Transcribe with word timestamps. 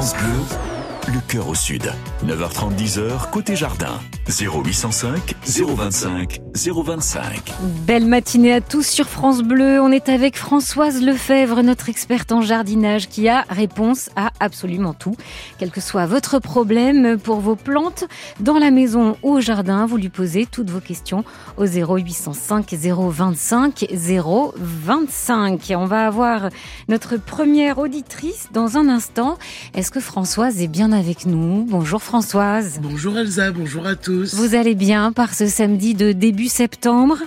France 0.00 0.16
Bleu, 0.16 1.12
le 1.12 1.20
cœur 1.28 1.46
au 1.46 1.54
sud. 1.54 1.92
9h30, 2.24 2.74
10h, 2.74 3.28
côté 3.28 3.54
jardin. 3.54 4.00
0805 4.28 5.34
025 5.44 6.40
025. 6.54 7.52
Belle 7.86 8.06
matinée 8.06 8.52
à 8.52 8.60
tous 8.60 8.86
sur 8.86 9.08
France 9.08 9.42
Bleu. 9.42 9.80
On 9.80 9.90
est 9.90 10.08
avec 10.08 10.36
Françoise 10.36 11.02
Lefebvre, 11.02 11.62
notre 11.62 11.88
experte 11.88 12.30
en 12.30 12.42
jardinage, 12.42 13.08
qui 13.08 13.28
a 13.28 13.44
réponse 13.48 14.10
à 14.16 14.30
absolument 14.40 14.92
tout. 14.94 15.16
Quel 15.58 15.70
que 15.70 15.80
soit 15.80 16.06
votre 16.06 16.38
problème 16.38 17.18
pour 17.18 17.40
vos 17.40 17.56
plantes, 17.56 18.04
dans 18.40 18.58
la 18.58 18.70
maison 18.70 19.16
ou 19.22 19.34
au 19.36 19.40
jardin, 19.40 19.86
vous 19.86 19.96
lui 19.96 20.10
posez 20.10 20.46
toutes 20.46 20.70
vos 20.70 20.80
questions 20.80 21.24
au 21.56 21.64
0805 21.64 22.74
025 22.74 23.86
025. 23.90 25.72
On 25.76 25.86
va 25.86 26.06
avoir 26.06 26.50
notre 26.88 27.16
première 27.16 27.78
auditrice 27.78 28.48
dans 28.52 28.76
un 28.76 28.88
instant. 28.88 29.38
Est-ce 29.74 29.90
que 29.90 30.00
Françoise 30.00 30.60
est 30.60 30.68
bien 30.68 30.92
avec 30.92 31.26
nous? 31.26 31.64
Bonjour 31.68 32.02
Françoise. 32.02 32.80
Bonjour 32.82 33.16
Elsa, 33.18 33.50
bonjour 33.50 33.86
à 33.86 33.96
tous. 33.96 34.09
Vous 34.32 34.54
allez 34.54 34.74
bien 34.74 35.12
par 35.12 35.34
ce 35.34 35.46
samedi 35.46 35.94
de 35.94 36.12
début 36.12 36.48
septembre 36.48 37.18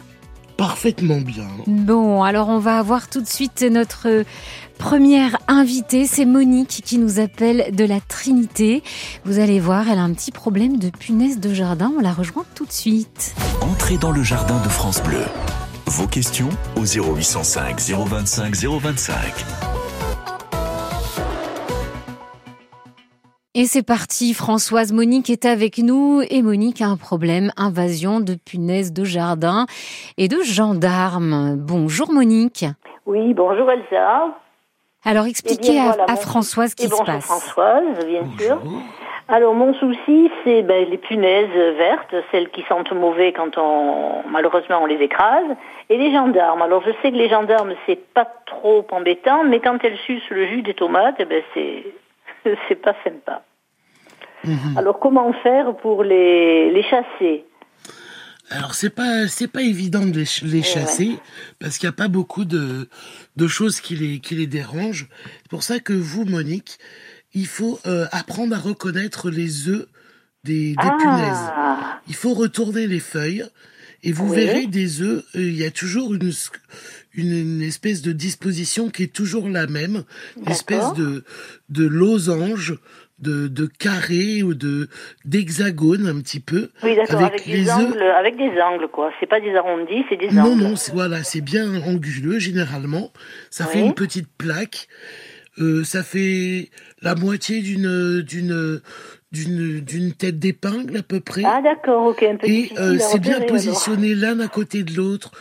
Parfaitement 0.57 1.19
bien. 1.19 1.47
Bon, 1.65 2.23
alors 2.23 2.49
on 2.49 2.59
va 2.59 2.77
avoir 2.77 3.09
tout 3.09 3.21
de 3.21 3.27
suite 3.27 3.63
notre 3.63 4.23
première 4.77 5.37
invitée, 5.47 6.05
c'est 6.05 6.25
Monique 6.25 6.81
qui 6.85 6.99
nous 6.99 7.19
appelle 7.19 7.73
de 7.73 7.83
la 7.83 7.99
Trinité. 7.99 8.83
Vous 9.25 9.39
allez 9.39 9.59
voir, 9.59 9.89
elle 9.89 9.97
a 9.97 10.03
un 10.03 10.13
petit 10.13 10.31
problème 10.31 10.77
de 10.77 10.89
punaise 10.89 11.39
de 11.39 11.53
jardin, 11.53 11.91
on 11.97 12.01
la 12.01 12.13
rejoint 12.13 12.45
tout 12.55 12.65
de 12.65 12.71
suite. 12.71 13.33
Entrez 13.61 13.97
dans 13.97 14.11
le 14.11 14.23
jardin 14.23 14.61
de 14.61 14.69
France 14.69 15.01
Bleu. 15.01 15.23
Vos 15.87 16.07
questions 16.07 16.49
au 16.75 16.85
0805 16.85 17.79
025 17.79 18.55
025. 18.55 19.72
Et 23.55 23.65
c'est 23.65 23.85
parti, 23.85 24.33
Françoise 24.33 24.91
Monique 24.93 25.29
est 25.29 25.45
avec 25.45 25.77
nous 25.77 26.21
et 26.27 26.41
Monique 26.41 26.81
a 26.81 26.87
un 26.87 26.97
problème, 26.97 27.51
invasion 27.55 28.19
de 28.19 28.33
punaises 28.33 28.91
de 28.93 29.03
jardin 29.03 29.67
et 30.17 30.27
de 30.27 30.41
gendarmes. 30.41 31.55
Bonjour 31.57 32.11
Monique. 32.11 32.65
Oui, 33.05 33.35
bonjour 33.35 33.69
Elsa. 33.69 34.29
Alors 35.05 35.27
expliquez 35.27 35.67
Eh 35.69 35.71
bien, 35.73 35.83
à- 35.83 35.87
voilà, 35.89 36.03
à, 36.05 36.11
mon- 36.13 36.17
Françoise 36.21 36.73
ce 36.75 36.83
Et 36.83 36.87
qui 36.87 36.91
se 36.91 36.97
bonjour 36.97 37.05
passe. 37.05 37.25
Françoise, 37.25 38.05
bien 38.07 38.23
sûr. 38.39 38.59
Alors 39.27 39.53
mon 39.53 39.73
souci, 39.75 40.31
c'est 40.43 40.63
ben, 40.63 40.89
les 40.89 40.97
punaises 40.97 41.75
vertes, 41.77 42.15
celles 42.31 42.49
qui 42.49 42.63
sentent 42.67 42.91
mauvais 42.91 43.33
quand 43.33 43.57
on 43.59 44.23
malheureusement 44.31 44.79
on 44.81 44.85
les 44.87 44.95
écrase, 45.01 45.45
et 45.89 45.97
les 45.97 46.11
gendarmes. 46.11 46.63
Alors 46.63 46.81
je 46.85 46.91
sais 47.03 47.11
que 47.11 47.17
les 47.17 47.29
gendarmes 47.29 47.73
c'est 47.85 48.03
pas 48.15 48.27
trop 48.47 48.83
embêtant, 48.91 49.43
mais 49.43 49.59
quand 49.59 49.77
elles 49.83 49.97
sucent 50.07 50.29
le 50.31 50.47
jus 50.47 50.63
des 50.63 50.73
tomates, 50.73 51.15
eh 51.19 51.25
ben 51.25 51.43
c'est 51.53 51.83
c'est 52.67 52.81
pas 52.81 52.95
sympa. 53.03 53.43
Alors 54.75 54.99
comment 54.99 55.31
faire 55.41 55.75
pour 55.77 56.03
les, 56.03 56.69
les 56.71 56.83
chasser? 56.83 57.45
Alors 58.49 58.73
c'est 58.73 58.89
pas 58.89 59.27
c'est 59.27 59.47
pas 59.47 59.61
évident 59.61 60.05
de 60.05 60.19
les, 60.19 60.47
les 60.51 60.63
chasser 60.63 61.17
parce 61.59 61.77
qu'il 61.77 61.87
n'y 61.87 61.93
a 61.93 61.95
pas 61.95 62.09
beaucoup 62.09 62.43
de 62.43 62.89
de 63.37 63.47
choses 63.47 63.79
qui 63.79 63.95
les 63.95 64.19
qui 64.19 64.35
les 64.35 64.47
dérangent. 64.47 65.07
C'est 65.43 65.49
pour 65.49 65.63
ça 65.63 65.79
que 65.79 65.93
vous 65.93 66.25
Monique, 66.25 66.77
il 67.33 67.47
faut 67.47 67.79
euh, 67.87 68.05
apprendre 68.11 68.53
à 68.55 68.59
reconnaître 68.59 69.29
les 69.29 69.69
œufs 69.69 69.87
des, 70.43 70.75
des 70.75 70.91
punaises. 70.99 71.51
Ah, 71.55 72.01
Il 72.09 72.15
faut 72.15 72.33
retourner 72.33 72.85
les 72.85 72.99
feuilles 72.99 73.45
et 74.03 74.11
vous 74.11 74.29
Oui. 74.29 74.35
verrez 74.35 74.67
des 74.67 75.01
œufs. 75.01 75.23
euh, 75.35 75.41
Il 75.41 75.55
y 75.57 75.63
a 75.65 75.71
toujours 75.71 76.13
une, 76.13 76.31
une 77.15 77.31
une 77.37 77.61
espèce 77.61 78.01
de 78.01 78.11
disposition 78.11 78.89
qui 78.89 79.03
est 79.03 79.13
toujours 79.13 79.49
la 79.49 79.67
même, 79.67 80.03
une 80.37 80.51
espèce 80.51 80.93
de 80.93 81.23
de 81.69 81.85
losange, 81.85 82.75
de 83.19 83.47
de 83.47 83.65
carré 83.65 84.43
ou 84.43 84.53
de 84.53 84.89
d'hexagone 85.25 86.07
un 86.07 86.19
petit 86.21 86.39
peu. 86.39 86.69
oui 86.83 86.95
d'accord, 86.95 87.21
avec, 87.21 87.33
avec 87.41 87.45
des 87.47 87.53
les 87.63 87.71
angles, 87.71 88.01
avec 88.01 88.37
des 88.37 88.61
angles 88.61 88.87
quoi. 88.91 89.11
C'est 89.19 89.29
pas 89.29 89.39
des 89.39 89.55
arrondis, 89.55 90.03
c'est 90.09 90.17
des 90.17 90.29
Non, 90.31 90.51
angles. 90.53 90.61
non, 90.63 90.75
c'est- 90.75 90.91
voilà, 90.91 91.23
c'est 91.23 91.41
bien 91.41 91.73
anguleux 91.83 92.39
généralement. 92.39 93.11
Ça 93.49 93.65
fait 93.65 93.79
une 93.79 93.93
petite 93.93 94.27
plaque. 94.37 94.87
Euh, 95.59 95.83
ça 95.83 96.01
fait 96.01 96.71
la 97.03 97.13
moitié 97.13 97.61
d'une 97.61 98.21
d'une 98.21 98.81
d'une 99.33 100.13
tête 100.13 100.39
d'épingle 100.39 100.97
à 100.97 101.03
peu 101.03 101.19
près. 101.19 101.43
Ah 101.45 101.61
d'accord, 101.61 102.05
ok, 102.07 102.23
un 102.23 102.37
peu 102.37 102.47
Et 102.47 102.71
euh, 102.77 102.97
c'est 102.99 103.19
bien 103.19 103.41
positionné 103.41 104.15
l'un 104.15 104.39
à 104.39 104.47
côté 104.47 104.83
de 104.83 104.95
l'autre, 104.95 105.31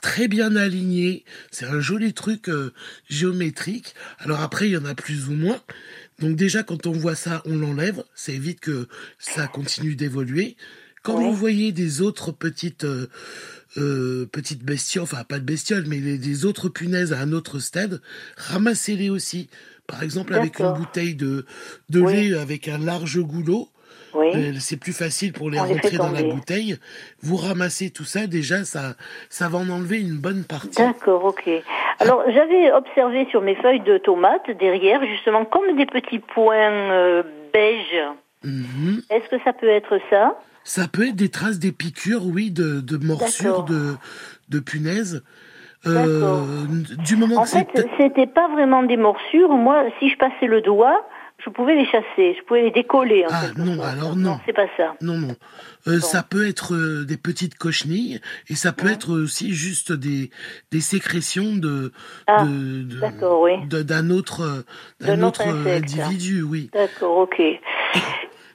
très 0.00 0.28
bien 0.28 0.56
aligné. 0.56 1.24
C'est 1.50 1.66
un 1.66 1.80
joli 1.80 2.14
truc 2.14 2.48
euh, 2.48 2.72
géométrique. 3.08 3.94
Alors 4.18 4.40
après, 4.40 4.68
il 4.68 4.72
y 4.72 4.76
en 4.76 4.84
a 4.84 4.94
plus 4.94 5.28
ou 5.28 5.32
moins. 5.32 5.60
Donc 6.20 6.36
déjà, 6.36 6.62
quand 6.62 6.86
on 6.86 6.92
voit 6.92 7.14
ça, 7.16 7.42
on 7.44 7.56
l'enlève. 7.56 8.04
Ça 8.14 8.32
évite 8.32 8.60
que 8.60 8.88
ça 9.18 9.46
continue 9.46 9.96
d'évoluer. 9.96 10.56
Quand 11.02 11.18
vous 11.18 11.34
voyez 11.34 11.72
des 11.72 12.02
autres 12.02 12.30
petites 12.30 12.84
euh, 12.84 13.06
euh, 13.78 14.26
petites 14.26 14.64
bestioles, 14.64 15.04
enfin 15.04 15.24
pas 15.24 15.38
de 15.38 15.44
bestioles, 15.44 15.86
mais 15.86 15.98
les, 15.98 16.18
des 16.18 16.44
autres 16.44 16.68
punaises 16.68 17.12
à 17.12 17.20
un 17.20 17.32
autre 17.32 17.58
stade, 17.58 18.02
ramassez-les 18.36 19.08
aussi. 19.08 19.48
Par 19.90 20.02
exemple, 20.02 20.34
avec 20.34 20.58
une 20.60 20.72
bouteille 20.72 21.14
de, 21.14 21.44
de 21.88 22.00
Oui. 22.00 22.30
lait 22.30 22.38
avec 22.38 22.68
un 22.68 22.78
large 22.78 23.18
goulot, 23.20 23.68
Oui. 24.14 24.28
euh, 24.34 24.52
c'est 24.58 24.76
plus 24.76 24.92
facile 24.92 25.32
pour 25.32 25.50
les 25.50 25.58
On 25.60 25.64
rentrer 25.64 25.96
dans 25.96 26.10
la 26.12 26.22
bouteille. 26.22 26.76
Vous 27.22 27.36
ramassez 27.36 27.90
tout 27.90 28.04
ça, 28.04 28.26
déjà, 28.26 28.64
ça, 28.64 28.94
ça 29.28 29.48
va 29.48 29.58
en 29.58 29.68
enlever 29.68 30.00
une 30.00 30.16
bonne 30.18 30.44
partie. 30.44 30.76
D'accord, 30.82 31.24
ok. 31.24 31.48
Alors, 31.98 32.22
j'avais 32.28 32.72
observé 32.72 33.26
sur 33.30 33.42
mes 33.42 33.56
feuilles 33.56 33.82
de 33.82 33.98
tomates, 33.98 34.50
derrière, 34.58 35.04
justement, 35.04 35.44
comme 35.44 35.76
des 35.76 35.86
petits 35.86 36.18
points 36.20 36.70
euh, 36.92 37.22
beige. 37.52 38.02
Mhm. 38.44 39.02
Est-ce 39.10 39.28
que 39.28 39.42
ça 39.44 39.52
peut 39.52 39.68
être 39.68 39.98
ça? 40.08 40.38
Ça 40.64 40.88
peut 40.88 41.08
être 41.08 41.16
des 41.16 41.30
traces 41.30 41.58
des 41.58 41.72
piqûres, 41.72 42.26
oui, 42.26 42.50
de, 42.50 42.80
de 42.80 42.96
morsures 42.96 43.64
de, 43.64 43.94
de 44.48 44.60
punaises. 44.60 45.22
D'accord. 45.84 46.46
du 47.04 47.16
moment 47.16 47.36
En 47.36 47.42
que 47.44 47.48
fait, 47.48 47.68
c'était 47.98 48.26
pas 48.26 48.48
vraiment 48.48 48.82
des 48.82 48.96
morsures. 48.96 49.50
Moi, 49.50 49.84
si 49.98 50.10
je 50.10 50.16
passais 50.18 50.46
le 50.46 50.60
doigt, 50.60 51.06
je 51.42 51.48
pouvais 51.48 51.74
les 51.74 51.86
chasser, 51.86 52.36
je 52.38 52.44
pouvais 52.44 52.62
les 52.64 52.70
décoller. 52.70 53.24
En 53.24 53.28
Ah, 53.30 53.42
non, 53.56 53.80
alors 53.82 54.14
non. 54.14 54.38
c'est 54.44 54.52
pas 54.52 54.66
ça. 54.76 54.94
Non, 55.00 55.16
non. 55.16 55.34
Euh, 55.86 55.98
Ça 56.00 56.22
peut 56.22 56.46
être 56.46 56.74
euh, 56.74 57.04
des 57.06 57.16
petites 57.16 57.56
cochenilles 57.56 58.20
et 58.50 58.54
ça 58.56 58.72
peut 58.72 58.88
être 58.88 59.10
aussi 59.12 59.54
juste 59.54 59.92
des, 59.92 60.30
des 60.70 60.82
sécrétions 60.82 61.56
de, 61.56 61.92
Ah, 62.26 62.44
de- 62.44 62.86
oui. 63.40 63.66
d'un 63.66 64.10
autre, 64.10 64.42
euh, 64.42 64.62
d'un 65.00 65.22
autre 65.22 65.40
autre 65.46 65.48
euh, 65.56 65.78
insecte. 65.78 65.98
individu, 65.98 66.42
oui. 66.42 66.68
D'accord, 66.74 67.16
ok. 67.16 67.38
Du 67.38 68.00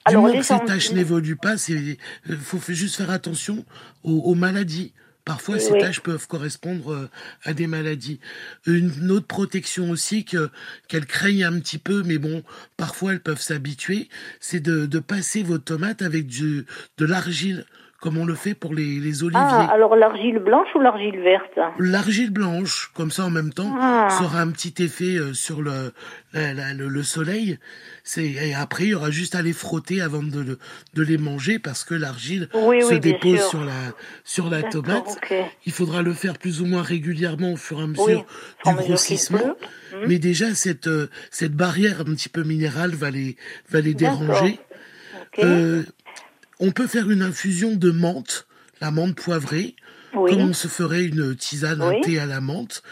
Alors, 0.05 0.21
moment 0.21 0.33
les 0.33 0.39
que 0.41 0.45
ces 0.45 0.59
taches 0.59 0.91
n'évoluent 0.91 1.35
pas, 1.37 1.55
il 1.67 1.97
faut 2.37 2.59
juste 2.71 2.97
faire 2.97 3.09
attention 3.09 3.65
aux, 4.03 4.19
aux 4.25 4.35
maladies. 4.35 4.93
Parfois, 5.25 5.57
ces 5.59 5.73
Oui. 5.73 5.79
taches 5.79 6.01
peuvent 6.01 6.27
correspondre 6.27 6.93
euh, 6.93 7.09
à 7.43 7.53
des 7.53 7.65
maladies. 7.67 8.19
Une 8.67 9.09
autre 9.11 9.25
protection 9.25 9.89
aussi 9.89 10.23
que 10.23 10.49
qu'elles 10.87 11.07
craignent 11.07 11.43
un 11.45 11.59
petit 11.59 11.79
peu, 11.79 12.03
mais 12.03 12.19
bon, 12.19 12.43
parfois 12.77 13.13
elles 13.13 13.21
peuvent 13.21 13.41
s'habituer, 13.41 14.07
c'est 14.39 14.59
de, 14.59 14.85
de 14.85 14.99
passer 14.99 15.41
vos 15.43 15.57
tomates 15.57 16.03
avec 16.03 16.27
du, 16.27 16.65
de 16.97 17.05
l'argile, 17.05 17.65
comme 18.05 18.19
on 18.19 18.25
le 18.27 18.35
fait 18.35 18.53
pour 18.53 18.75
les, 18.75 18.99
les 18.99 19.23
oliviers. 19.23 19.41
Ah, 19.43 19.65
alors 19.73 19.95
l'argile 19.95 20.37
blanche 20.37 20.67
ou 20.75 20.79
l'argile 20.79 21.19
verte 21.21 21.57
L'argile 21.79 22.29
blanche, 22.29 22.91
comme 22.93 23.09
ça 23.09 23.25
en 23.25 23.31
même 23.31 23.51
temps, 23.51 23.75
Ah. 23.81 24.09
ça 24.11 24.25
aura 24.25 24.41
un 24.41 24.51
petit 24.51 24.75
effet 24.83 25.15
euh, 25.17 25.33
sur 25.33 25.63
le, 25.63 25.91
la- 26.33 26.53
la- 26.53 26.73
le, 26.75 26.87
le 26.87 27.01
soleil. 27.01 27.57
C'est 28.03 28.25
et 28.27 28.53
après 28.53 28.83
il 28.83 28.89
y 28.89 28.93
aura 28.93 29.09
juste 29.09 29.33
à 29.33 29.41
les 29.41 29.53
frotter 29.53 30.01
avant 30.01 30.21
de, 30.21 30.59
de 30.93 31.01
les 31.03 31.17
manger 31.17 31.57
parce 31.57 31.83
que 31.83 31.95
l'argile 31.95 32.47
Oui, 32.53 32.83
se 32.83 32.93
oui, 32.93 32.99
dépose 32.99 33.41
sur 33.49 33.65
la 33.65 33.73
sur 34.23 34.51
la 34.51 34.61
tomate. 34.61 35.17
Il 35.65 35.71
faudra 35.71 36.03
le 36.03 36.13
faire 36.13 36.37
plus 36.37 36.61
ou 36.61 36.67
moins 36.67 36.83
régulièrement 36.83 37.53
au 37.53 37.57
fur 37.57 37.79
et 37.79 37.83
à 37.85 37.87
mesure 37.87 38.05
Oui, 38.67 38.71
du 38.71 38.75
grossissement. 38.83 39.39
Mhm. 39.93 40.07
Mais 40.07 40.19
déjà 40.19 40.53
cette 40.53 40.85
euh, 40.85 41.09
cette 41.31 41.53
barrière 41.53 42.01
un 42.01 42.13
petit 42.13 42.29
peu 42.29 42.43
minérale 42.43 42.91
va 42.91 43.09
les 43.09 43.35
va 43.71 43.81
les 43.81 43.95
déranger. 43.95 44.59
Euh, 45.39 45.83
on 46.59 46.71
peut 46.71 46.87
faire 46.87 47.09
une 47.09 47.21
infusion 47.21 47.75
de 47.75 47.91
menthe, 47.91 48.47
la 48.81 48.91
menthe 48.91 49.15
poivrée 49.15 49.75
oui. 50.13 50.31
comme 50.31 50.49
on 50.49 50.53
se 50.53 50.67
ferait 50.67 51.03
une 51.05 51.35
tisane, 51.35 51.81
un 51.81 51.99
thé 52.01 52.19
à 52.19 52.25
la 52.25 52.39
menthe, 52.41 52.83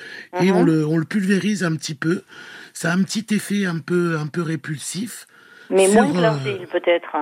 et 0.42 0.52
Mhm. 0.52 0.56
on, 0.58 0.64
le, 0.64 0.86
on 0.86 0.98
le 0.98 1.06
pulvérise 1.06 1.64
un 1.64 1.76
petit 1.76 1.96
peu. 1.96 2.24
Ça 2.74 2.92
a 2.92 2.96
un 2.96 3.04
petit 3.04 3.26
effet 3.34 3.66
un 3.66 3.80
peu, 3.80 4.18
un 4.18 4.28
peu 4.28 4.42
répulsif. 4.42 5.26
Mais 5.70 5.86
sur, 5.88 6.02
moins 6.04 6.12
que 6.12 6.18
euh, 6.18 6.22
l'argile, 6.22 6.68
peut-être. 6.72 7.16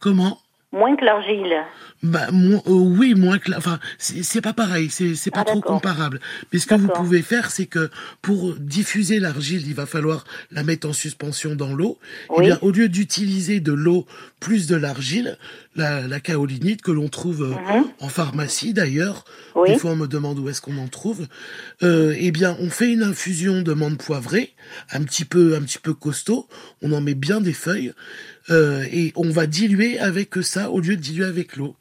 Comment? 0.00 0.40
Moins 0.72 0.94
que 0.94 1.04
l'argile. 1.04 1.52
bah, 2.04 2.28
euh, 2.32 2.60
oui, 2.66 3.14
moins 3.14 3.38
que 3.40 3.50
enfin, 3.56 3.80
c'est 3.98 4.40
pas 4.40 4.52
pareil, 4.52 4.88
c'est 4.88 5.30
pas 5.32 5.40
Ah, 5.40 5.44
trop 5.44 5.60
comparable. 5.60 6.20
Mais 6.52 6.60
ce 6.60 6.66
que 6.68 6.76
vous 6.76 6.86
pouvez 6.88 7.22
faire, 7.22 7.50
c'est 7.50 7.66
que 7.66 7.90
pour 8.22 8.54
diffuser 8.54 9.18
l'argile, 9.18 9.66
il 9.66 9.74
va 9.74 9.84
falloir 9.86 10.22
la 10.52 10.62
mettre 10.62 10.88
en 10.88 10.92
suspension 10.92 11.56
dans 11.56 11.74
l'eau. 11.74 11.98
Et 12.28 12.32
Oui. 12.38 12.44
bien, 12.46 12.58
au 12.62 12.70
lieu 12.70 12.88
d'utiliser 12.88 13.58
de 13.58 13.72
l'eau 13.72 14.06
plus 14.40 14.66
de 14.66 14.74
l'argile, 14.74 15.36
la, 15.76 16.00
la 16.08 16.18
kaolinite 16.20 16.82
que 16.82 16.90
l'on 16.90 17.08
trouve 17.08 17.42
euh, 17.42 17.78
Mhm. 17.78 17.84
en 18.00 18.08
pharmacie 18.08 18.72
d'ailleurs. 18.74 19.24
Oui. 19.54 19.68
Des 19.70 19.78
fois, 19.78 19.92
on 19.92 19.96
me 19.96 20.06
demande 20.06 20.38
où 20.38 20.48
est-ce 20.48 20.60
qu'on 20.62 20.78
en 20.78 20.88
trouve. 20.88 21.26
Euh, 21.82 22.14
eh 22.18 22.30
bien, 22.32 22.56
on 22.60 22.70
fait 22.70 22.90
une 22.92 23.02
infusion 23.02 23.62
de 23.62 23.72
menthe 23.74 24.02
poivrée, 24.04 24.54
un 24.92 25.02
petit 25.04 25.24
peu, 25.24 25.54
un 25.54 25.60
petit 25.60 25.78
peu 25.78 25.94
costaud. 25.94 26.48
On 26.82 26.92
en 26.92 27.00
met 27.00 27.14
bien 27.14 27.40
des 27.40 27.52
feuilles 27.52 27.92
euh, 28.50 28.82
et 28.90 29.12
on 29.16 29.28
va 29.30 29.46
diluer 29.46 29.98
avec 30.00 30.34
ça 30.42 30.70
au 30.70 30.80
lieu 30.80 30.96
de 30.96 31.02
diluer 31.02 31.26
avec 31.26 31.56
l'eau. 31.56 31.76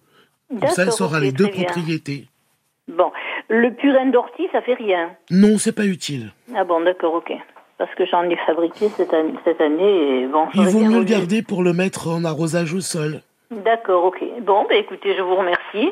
Comme 0.50 0.70
ça, 0.70 0.84
elle 0.84 0.90
aura 1.04 1.20
les 1.20 1.32
deux 1.32 1.48
bien. 1.48 1.64
propriétés. 1.64 2.28
Bon, 2.88 3.12
le 3.50 3.74
purin 3.76 4.08
d'ortie, 4.10 4.48
ça 4.52 4.62
fait 4.64 4.74
rien. 4.74 5.12
Non, 5.30 5.58
c'est 5.60 5.72
pas 5.72 5.86
utile. 5.86 6.34
Ah 6.56 6.64
bon, 6.64 6.84
d'accord, 6.84 7.14
ok. 7.14 7.32
Parce 7.80 7.96
que 7.96 8.06
j'en 8.06 8.24
ai 8.30 8.36
fabriqué 8.46 8.90
cette 8.98 9.14
année, 9.14 9.34
cette 9.46 9.62
année 9.62 10.22
et 10.22 10.28
bon, 10.28 10.48
Il 10.54 10.68
vaut 10.68 10.82
mieux 10.82 11.00
le 11.00 11.06
garder 11.06 11.42
pour 11.42 11.64
le 11.64 11.74
mettre 11.74 12.10
en 12.10 12.26
arrosage 12.26 12.74
au 12.74 12.82
sol. 12.82 13.22
D'accord, 13.50 14.04
ok. 14.04 14.22
Bon, 14.46 14.66
bah 14.70 14.76
écoutez, 14.76 15.16
je 15.18 15.22
vous 15.22 15.36
remercie. 15.36 15.92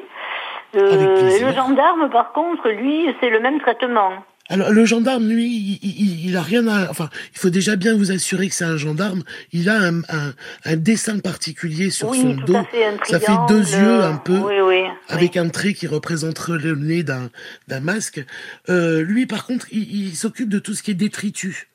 Euh, 0.75 1.39
le 1.39 1.53
gendarme, 1.53 2.09
par 2.11 2.33
contre, 2.33 2.69
lui, 2.69 3.07
c'est 3.21 3.29
le 3.29 3.39
même 3.39 3.59
traitement. 3.61 4.11
Alors 4.49 4.71
le 4.71 4.85
gendarme, 4.85 5.27
lui, 5.29 5.45
il, 5.45 5.79
il, 5.81 6.29
il 6.29 6.37
a 6.37 6.41
rien 6.41 6.67
à. 6.67 6.89
Enfin, 6.89 7.09
il 7.33 7.39
faut 7.39 7.49
déjà 7.49 7.77
bien 7.77 7.95
vous 7.97 8.11
assurer 8.11 8.47
que 8.49 8.53
c'est 8.53 8.65
un 8.65 8.77
gendarme. 8.77 9.23
Il 9.53 9.69
a 9.69 9.75
un, 9.79 9.99
un, 10.09 10.33
un 10.65 10.75
dessin 10.75 11.19
particulier 11.19 11.89
sur 11.89 12.09
oui, 12.09 12.21
son 12.21 12.35
tout 12.35 12.45
dos. 12.45 12.55
à 12.57 12.63
fait, 12.65 12.85
un 12.85 12.97
Ça 13.03 13.19
fait 13.19 13.31
deux 13.47 13.59
yeux 13.59 14.01
un 14.03 14.17
peu. 14.17 14.37
Oui, 14.37 14.59
oui. 14.61 14.83
Avec 15.09 15.35
un 15.37 15.47
trait 15.49 15.73
qui 15.73 15.87
représente 15.87 16.47
le 16.49 16.75
nez 16.75 17.03
d'un 17.03 17.29
d'un 17.69 17.79
masque. 17.79 18.23
Euh, 18.69 19.01
lui, 19.01 19.25
par 19.25 19.45
contre, 19.45 19.67
il, 19.71 20.09
il 20.09 20.15
s'occupe 20.15 20.49
de 20.49 20.59
tout 20.59 20.73
ce 20.73 20.83
qui 20.83 20.91
est 20.91 20.95
détritus. 20.95 21.67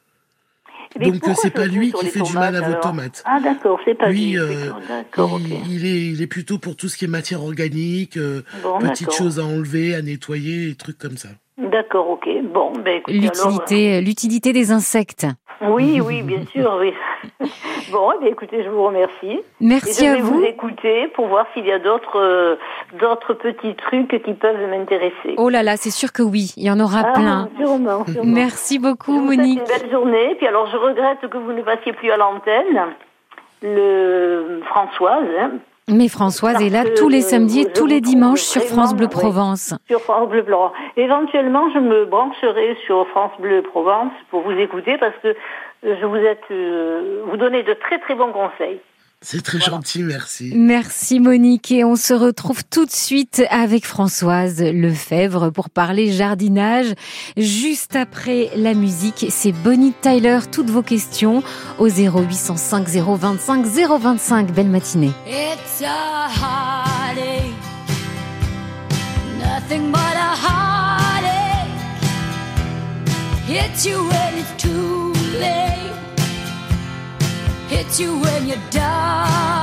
Mais 0.99 1.11
Donc, 1.11 1.23
c'est 1.35 1.50
pas 1.50 1.67
lui 1.67 1.93
qui 1.93 2.06
fait 2.06 2.21
du 2.21 2.33
mal 2.35 2.55
à 2.56 2.61
vos 2.61 2.67
alors 2.67 2.81
tomates. 2.81 3.23
Ah 3.27 3.41
d'accord, 3.41 3.79
c'est 3.85 3.94
pas 3.94 4.09
Lui, 4.11 4.33
lui. 4.33 4.39
euh, 4.39 4.71
d'accord, 4.89 5.41
il, 5.69 5.87
est, 5.87 6.06
il 6.06 6.23
est 6.23 6.27
plutôt 6.27 6.59
pour 6.59 6.77
tout 6.77 6.89
ce 6.89 6.97
qui 6.97 7.05
est 7.05 7.09
matière 7.09 7.43
organique, 7.43 8.17
euh, 8.17 8.43
Bon, 8.62 8.79
petites 8.79 9.12
choses 9.12 9.39
à 9.39 9.44
enlever, 9.44 9.94
à 9.94 10.03
nettoyer, 10.03 10.67
des 10.69 10.75
trucs 10.75 10.99
comme 10.99 11.17
ça. 11.17 11.29
D'accord, 11.59 12.09
ok. 12.11 12.29
Bon, 12.53 12.73
ben. 12.73 13.00
L'utilité, 13.09 14.00
l'utilité 14.00 14.53
des 14.53 14.73
insectes. 14.73 15.27
Euh, 15.62 15.69
Oui, 15.70 16.00
oui, 16.00 16.23
bien 16.23 16.44
sûr, 16.47 16.76
oui. 16.81 16.93
bon, 17.93 18.12
eh 18.17 18.19
bien, 18.20 18.29
écoutez, 18.29 18.62
je 18.64 18.69
vous 18.69 18.82
remercie. 18.85 19.31
Et 19.31 19.44
Merci 19.61 20.05
je 20.05 20.11
à 20.11 20.14
vais 20.14 20.20
vous. 20.20 20.35
vous 20.41 20.44
écouter 20.44 21.09
pour 21.14 21.26
voir 21.29 21.47
s'il 21.55 21.67
y 21.67 21.73
a 21.73 21.79
d'autres 21.79 22.19
euh, 22.19 22.56
d'autres 23.00 23.35
petits 23.35 23.75
trucs 23.75 24.23
qui 24.25 24.35
peuvent 24.35 24.69
m'intéresser. 24.69 25.35
Oh 25.37 25.49
là 25.49 25.62
là, 25.62 25.76
c'est 25.76 25.91
sûr 25.91 26.12
que 26.12 26.23
oui, 26.23 26.53
il 26.56 26.64
y 26.64 26.70
en 26.70 26.81
aura 26.81 27.03
Ah, 27.06 27.12
plein. 27.12 27.49
sûrement, 27.59 28.05
sûrement. 28.06 28.31
Merci 28.35 28.76
Je 28.76 28.81
beaucoup, 28.81 29.12
vous 29.12 29.25
Monique. 29.25 29.61
une 29.61 29.67
belle 29.81 29.91
journée. 29.91 30.35
Puis 30.37 30.47
alors, 30.47 30.67
je 30.67 30.76
regrette 30.76 31.20
que 31.29 31.38
vous 31.38 31.53
ne 31.53 31.62
passiez 31.62 31.93
plus 31.93 32.11
à 32.11 32.17
l'antenne. 32.17 32.81
Le 33.62 34.61
Françoise, 34.67 35.25
hein, 35.38 35.50
Mais 35.88 36.08
Françoise 36.08 36.62
est 36.62 36.70
là 36.70 36.84
tous 36.96 37.08
les 37.08 37.25
euh, 37.25 37.29
samedis 37.29 37.62
et 37.62 37.64
je 37.64 37.73
tous 37.73 37.87
les 37.87 38.00
dimanches 38.00 38.43
sur 38.43 38.62
France 38.62 38.94
Bleu 38.94 39.06
oui. 39.06 39.20
Provence. 39.20 39.75
sur 39.88 40.00
France 40.00 40.29
Bleu 40.29 40.44
Provence. 40.44 40.73
Éventuellement, 40.96 41.70
je 41.75 41.81
me 41.81 42.05
brancherai 42.05 42.76
sur 42.87 43.06
France 43.08 43.32
Bleu 43.40 43.62
Provence 43.62 44.12
pour 44.31 44.43
vous 44.43 44.52
écouter 44.52 44.96
parce 44.99 45.17
que 45.23 45.34
je 45.82 46.06
vous 46.06 46.17
êtes, 46.17 46.44
euh, 46.50 47.23
vous 47.26 47.37
donnez 47.37 47.64
de 47.64 47.73
très 47.73 47.99
très 47.99 48.14
bons 48.14 48.32
conseils. 48.32 48.81
C'est 49.25 49.43
très 49.43 49.61
gentil, 49.61 50.03
merci. 50.03 50.53
Merci 50.55 51.21
Monique 51.21 51.71
et 51.71 51.85
on 51.85 51.95
se 51.95 52.13
retrouve 52.13 52.65
tout 52.65 52.85
de 52.85 52.91
suite 52.91 53.45
avec 53.51 53.87
Françoise 53.87 54.61
Lefebvre 54.61 55.51
pour 55.51 55.71
parler 55.71 56.11
jardinage. 56.13 56.93
Juste 57.37 57.95
après 57.95 58.51
la 58.57 58.75
musique, 58.75 59.27
c'est 59.31 59.53
Bonnie 59.53 59.93
Tyler. 60.01 60.41
Toutes 60.51 60.71
vos 60.71 60.83
questions 60.83 61.45
au 61.79 61.89
0805 61.89 62.89
025 62.89 63.65
025. 63.65 64.53
Belle 64.53 64.69
matinée. 64.69 65.13
It's 65.27 65.83
a 65.83 66.29
heartache, 66.29 67.55
nothing 69.39 69.93
but 69.93 70.17
a 70.17 70.35
heartache. 70.35 71.69
Hits 73.49 73.87
you 73.87 73.99
when 73.99 74.39
it's 74.39 74.63
too 74.63 74.71
late, 74.71 74.92
hits 77.73 77.99
you 77.99 78.19
when 78.19 78.47
you're 78.47 78.69
down. 78.71 79.62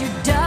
You 0.00 0.08
down. 0.22 0.37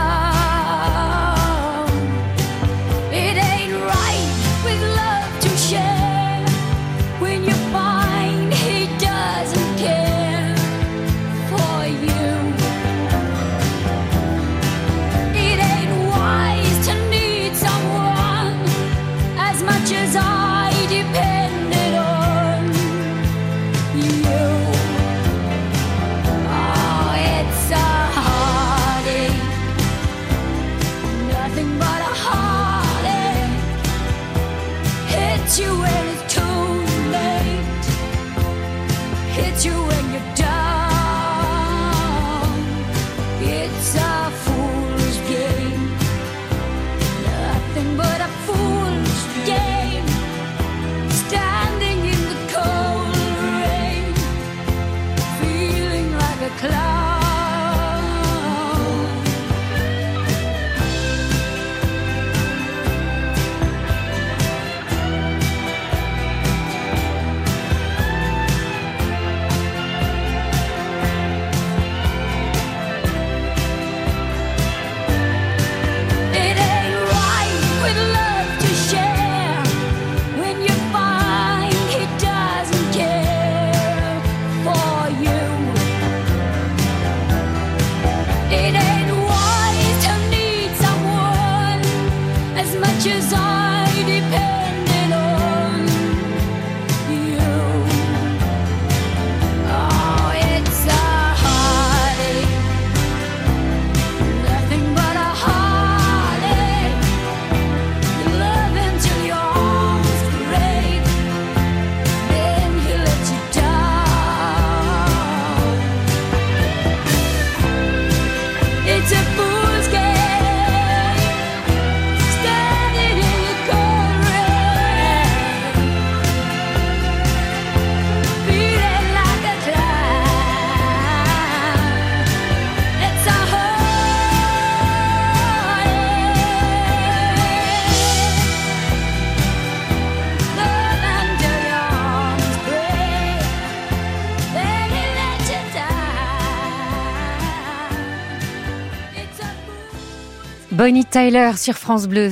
Bonnie 150.72 151.04
Tyler 151.04 151.50
sur 151.56 151.74
France 151.74 152.08
Bleu. 152.08 152.30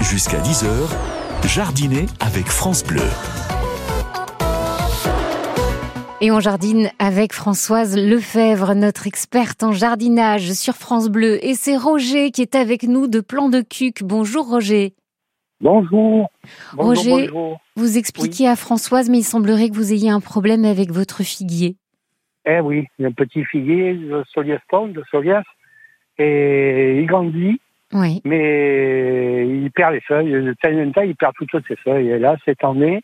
Jusqu'à 0.00 0.38
10h, 0.38 1.48
jardiner 1.48 2.06
avec 2.20 2.46
France 2.46 2.84
Bleu. 2.86 3.02
Et 6.20 6.30
on 6.30 6.38
jardine 6.38 6.90
avec 7.00 7.32
Françoise 7.32 7.98
Lefebvre, 7.98 8.74
notre 8.76 9.08
experte 9.08 9.64
en 9.64 9.72
jardinage 9.72 10.52
sur 10.52 10.74
France 10.74 11.08
Bleu. 11.08 11.44
Et 11.44 11.54
c'est 11.54 11.76
Roger 11.76 12.30
qui 12.30 12.40
est 12.40 12.54
avec 12.54 12.84
nous 12.84 13.08
de 13.08 13.18
Plan 13.18 13.48
de 13.48 13.62
Cuc. 13.62 14.04
Bonjour 14.04 14.48
Roger. 14.48 14.92
Bonjour. 15.60 16.28
Bonjour, 16.74 16.86
Roger, 16.86 17.28
bonjour. 17.32 17.60
Vous 17.74 17.98
expliquez 17.98 18.46
à 18.46 18.54
Françoise, 18.54 19.10
mais 19.10 19.18
il 19.18 19.24
semblerait 19.24 19.70
que 19.70 19.74
vous 19.74 19.92
ayez 19.92 20.08
un 20.08 20.20
problème 20.20 20.64
avec 20.64 20.92
votre 20.92 21.24
figuier. 21.24 21.74
Eh 22.46 22.60
oui, 22.60 22.86
un 23.02 23.10
petit 23.10 23.42
figuier 23.44 23.94
de 23.94 24.22
Soliaston, 24.32 24.88
de 24.88 25.02
Solias, 25.10 25.42
et 26.18 26.98
il 27.00 27.06
grandit, 27.06 27.60
Oui. 27.92 28.20
mais 28.24 29.46
il 29.46 29.70
perd 29.72 29.94
les 29.94 30.00
feuilles. 30.00 30.30
De 30.32 30.54
temps 30.60 30.70
en 30.70 30.90
temps, 30.92 31.02
il 31.02 31.16
perd 31.16 31.32
toutes 31.48 31.66
ses 31.66 31.76
feuilles. 31.76 32.10
Et 32.10 32.18
là, 32.18 32.36
cette 32.44 32.62
année, 32.64 33.00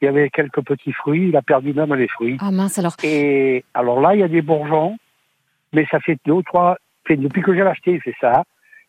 il 0.00 0.06
y 0.06 0.08
avait 0.08 0.30
quelques 0.30 0.62
petits 0.62 0.92
fruits, 0.92 1.28
il 1.28 1.36
a 1.36 1.42
perdu 1.42 1.72
même 1.74 1.94
les 1.94 2.08
fruits. 2.08 2.36
Ah 2.40 2.50
mince 2.50 2.78
alors. 2.78 2.96
Et 3.04 3.64
alors 3.74 4.00
là, 4.00 4.14
il 4.14 4.20
y 4.20 4.24
a 4.24 4.28
des 4.28 4.42
bourgeons, 4.42 4.96
mais 5.72 5.86
ça 5.90 6.00
fait 6.00 6.18
deux 6.26 6.32
ou 6.32 6.42
trois, 6.42 6.76
depuis 7.08 7.42
que 7.42 7.54
j'ai 7.54 7.62
acheté, 7.62 7.92
il 7.92 8.00
fait 8.00 8.14
ça. 8.20 8.44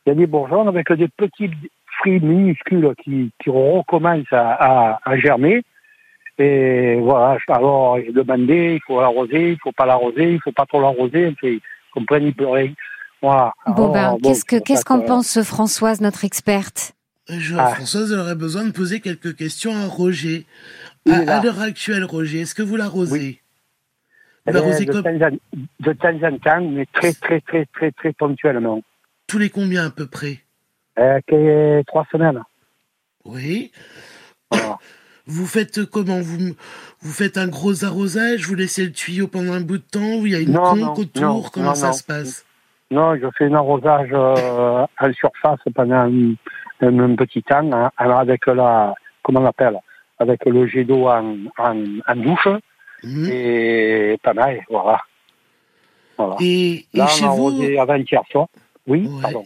Il 0.06 0.10
y 0.10 0.12
a 0.12 0.16
des 0.16 0.28
bourgeons 0.28 0.68
avec 0.68 0.92
des 0.92 1.08
petits 1.08 1.50
fruits 2.00 2.20
minuscules 2.20 2.94
qui, 3.04 3.32
qui 3.42 3.50
recommencent 3.50 4.32
à, 4.34 4.52
à, 4.94 5.00
à 5.06 5.18
germer. 5.18 5.62
Et 6.40 6.96
voilà, 7.00 7.38
alors 7.48 8.00
j'ai 8.04 8.12
demandé, 8.12 8.74
il 8.76 8.82
faut 8.88 9.00
l'arroser, 9.00 9.52
il 9.52 9.58
faut 9.62 9.72
pas 9.72 9.86
l'arroser, 9.86 10.32
il 10.34 10.42
faut 10.42 10.52
pas 10.52 10.66
trop 10.66 10.82
l'arroser, 10.82 11.28
enfin, 11.28 11.48
ils 11.48 11.62
comprennent, 11.94 12.26
ils 12.26 12.34
pleurent. 12.34 12.58
Voilà. 13.24 13.54
Bon 13.68 13.90
ben, 13.92 14.18
bon, 14.22 14.34
qu'est-ce 14.66 14.84
qu'en 14.84 15.00
que- 15.02 15.08
pense 15.08 15.42
Françoise, 15.44 16.02
notre 16.02 16.26
experte? 16.26 16.92
Je, 17.30 17.56
Ah. 17.58 17.70
Françoise, 17.70 18.12
elle 18.12 18.20
aurait 18.20 18.36
besoin 18.36 18.66
de 18.66 18.72
poser 18.72 19.00
quelques 19.00 19.36
questions 19.38 19.74
à 19.78 19.86
Roger. 19.88 20.46
À, 21.10 21.42
l'heure 21.42 21.62
actuelle, 21.62 22.04
Roger, 22.04 22.42
est-ce 22.42 22.54
que 22.54 22.62
vous 22.62 22.76
l'arrosez? 22.76 23.42
Vous 24.46 24.52
l'arrosez 24.54 24.84
de, 24.86 24.92
comme 24.92 25.04
temps 25.04 25.26
en, 25.28 25.58
de 25.80 25.94
temps 25.94 26.28
en 26.28 26.38
temps, 26.38 26.62
mais 26.70 26.86
très, 26.94 27.14
très, 27.14 27.40
très, 27.40 27.66
très, 27.68 27.92
très 27.92 28.12
ponctuellement. 28.14 28.82
tous 29.28 29.38
les 29.40 29.50
combien 29.50 29.86
à 29.86 29.90
peu 29.90 30.06
près? 30.06 30.42
Euh, 31.00 31.20
que- 31.26 31.82
trois 31.88 32.06
semaines. 32.12 32.42
Oui. 33.26 33.72
Voilà. 34.52 34.78
Vous 35.26 35.46
faites 35.48 35.86
comment? 35.86 36.20
Vous, 36.20 36.54
vous 37.00 37.12
faites 37.14 37.38
un 37.38 37.48
gros 37.48 37.86
arrosage? 37.86 38.46
Vous 38.46 38.56
laissez 38.56 38.84
le 38.84 38.92
tuyau 38.92 39.30
pendant 39.30 39.54
un 39.54 39.62
bout 39.62 39.78
de 39.78 39.84
temps? 39.90 40.16
Ou 40.18 40.26
il 40.26 40.34
y 40.34 40.36
a 40.36 40.40
une 40.42 40.52
Non, 40.52 40.72
conque 40.72 40.80
non, 40.80 40.94
autour? 40.94 41.22
non, 41.22 41.42
Comment 41.54 41.70
non, 41.70 41.76
ça 41.76 41.88
non. 41.88 41.94
se 41.94 42.04
passe? 42.04 42.44
Non, 42.92 43.16
je 43.16 43.28
fais 43.38 43.46
un 43.46 43.54
arrosage 43.56 44.10
euh, 44.14 44.86
en 45.00 45.14
surface 45.14 45.60
pendant 45.74 45.96
un, 45.96 46.34
un- 46.82 47.00
un 47.00 47.16
petit 47.16 47.42
temps, 47.42 47.72
hein, 47.72 47.90
avec 47.98 48.46
la, 48.48 48.94
comment 49.24 49.40
on 49.40 49.44
l'appelle, 49.44 49.80
avec 50.20 50.46
le 50.46 50.68
jet 50.68 50.84
d'eau 50.84 51.08
en, 51.08 51.36
en, 51.58 51.84
en 52.08 52.16
douche, 52.16 52.48
Mhm. 53.06 53.30
et 53.30 54.18
pas 54.24 54.34
mal, 54.34 54.62
voilà. 54.70 55.02
Voilà. 56.18 56.36
Et, 56.40 56.86
et 56.94 56.98
Là, 56.98 57.08
chez 57.08 57.26
on 57.26 57.36
vous, 57.36 57.62
avant-hier 57.80 58.22
soir. 58.32 58.48
Oui, 58.88 59.08
Ouais. 59.08 59.22
pardon. 59.22 59.44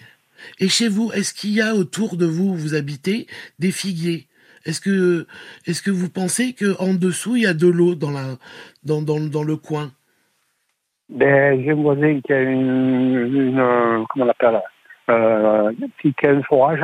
et 0.60 0.68
chez 0.68 0.88
vous, 0.90 1.12
est-ce 1.14 1.34
qu'il 1.34 1.52
y 1.52 1.62
a 1.62 1.74
autour 1.74 2.18
de 2.18 2.26
vous, 2.28 2.50
où 2.50 2.56
vous 2.56 2.76
habitez, 2.76 3.26
des 3.58 3.72
figuiers? 3.72 4.28
Est-ce 4.66 4.82
que, 4.82 5.26
est-ce 5.66 5.82
que 5.82 5.90
vous 5.92 6.10
pensez 6.10 6.54
que 6.54 6.76
en 6.80 6.94
dessous 6.94 7.38
il 7.38 7.44
y 7.44 7.48
a 7.48 7.54
de 7.54 7.68
l'eau 7.68 7.96
dans 7.96 8.12
la, 8.12 8.36
dans, 8.84 9.02
dans, 9.02 9.20
dans 9.22 9.44
le 9.44 9.56
coin? 9.56 9.92
Ben, 11.10 11.62
j'ai 11.64 11.72
un 11.72 11.76
voisin 11.76 12.20
qui 12.22 12.34
a 12.34 12.42
une, 12.42 13.50
une 13.52 13.60
euh, 13.60 14.04
comment 14.10 14.26
on 14.26 14.28
l'appelle, 14.28 14.62
euh, 15.10 15.72
qui 16.02 16.14
qui 16.14 16.26
a 16.28 16.32
un 16.32 16.44
forage 16.44 16.84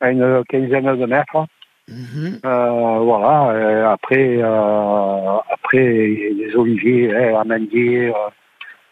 à 0.00 0.10
une 0.10 0.42
quinzaine 0.48 0.96
de 0.98 1.06
mètres. 1.06 1.46
Mhm. 1.88 2.40
Euh, 2.44 2.98
voilà. 2.98 3.50
euh, 3.52 3.88
après, 3.90 4.38
euh, 4.42 5.36
après 5.50 5.78
des 5.78 6.50
oliviers, 6.56 7.14
hein, 7.14 7.40
amandiers, 7.40 8.08
euh, 8.08 8.12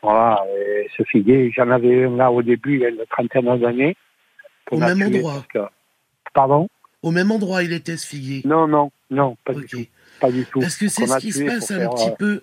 voilà. 0.02 0.44
Et 0.56 0.88
ce 0.96 1.02
figuier, 1.02 1.50
j'en 1.56 1.70
avais 1.70 2.04
un 2.04 2.16
là 2.16 2.30
au 2.30 2.40
début, 2.42 2.74
il 2.76 2.80
y 2.82 2.86
a 2.86 2.90
une 2.90 3.04
trentaine 3.10 3.58
d'années. 3.58 3.96
Au 4.70 4.78
même 4.78 5.02
endroit 5.02 5.32
parce 5.34 5.46
que- 5.48 5.72
Pardon? 6.32 6.68
Au 7.02 7.10
même 7.10 7.30
endroit, 7.32 7.62
il 7.64 7.72
était 7.72 7.96
ce 7.96 8.06
figuier? 8.06 8.42
Non, 8.44 8.66
non, 8.66 8.90
non, 9.10 9.36
pas 9.44 9.52
du 9.52 9.66
tout, 9.66 9.84
pas 10.20 10.30
du 10.30 10.44
tout. 10.46 10.62
Est-ce 10.62 10.78
que 10.78 10.88
c'est 10.88 11.06
ce 11.06 11.18
qui 11.18 11.32
se 11.32 11.44
passe 11.44 11.70
un 11.72 11.88
petit 11.88 12.10
peu 12.18 12.42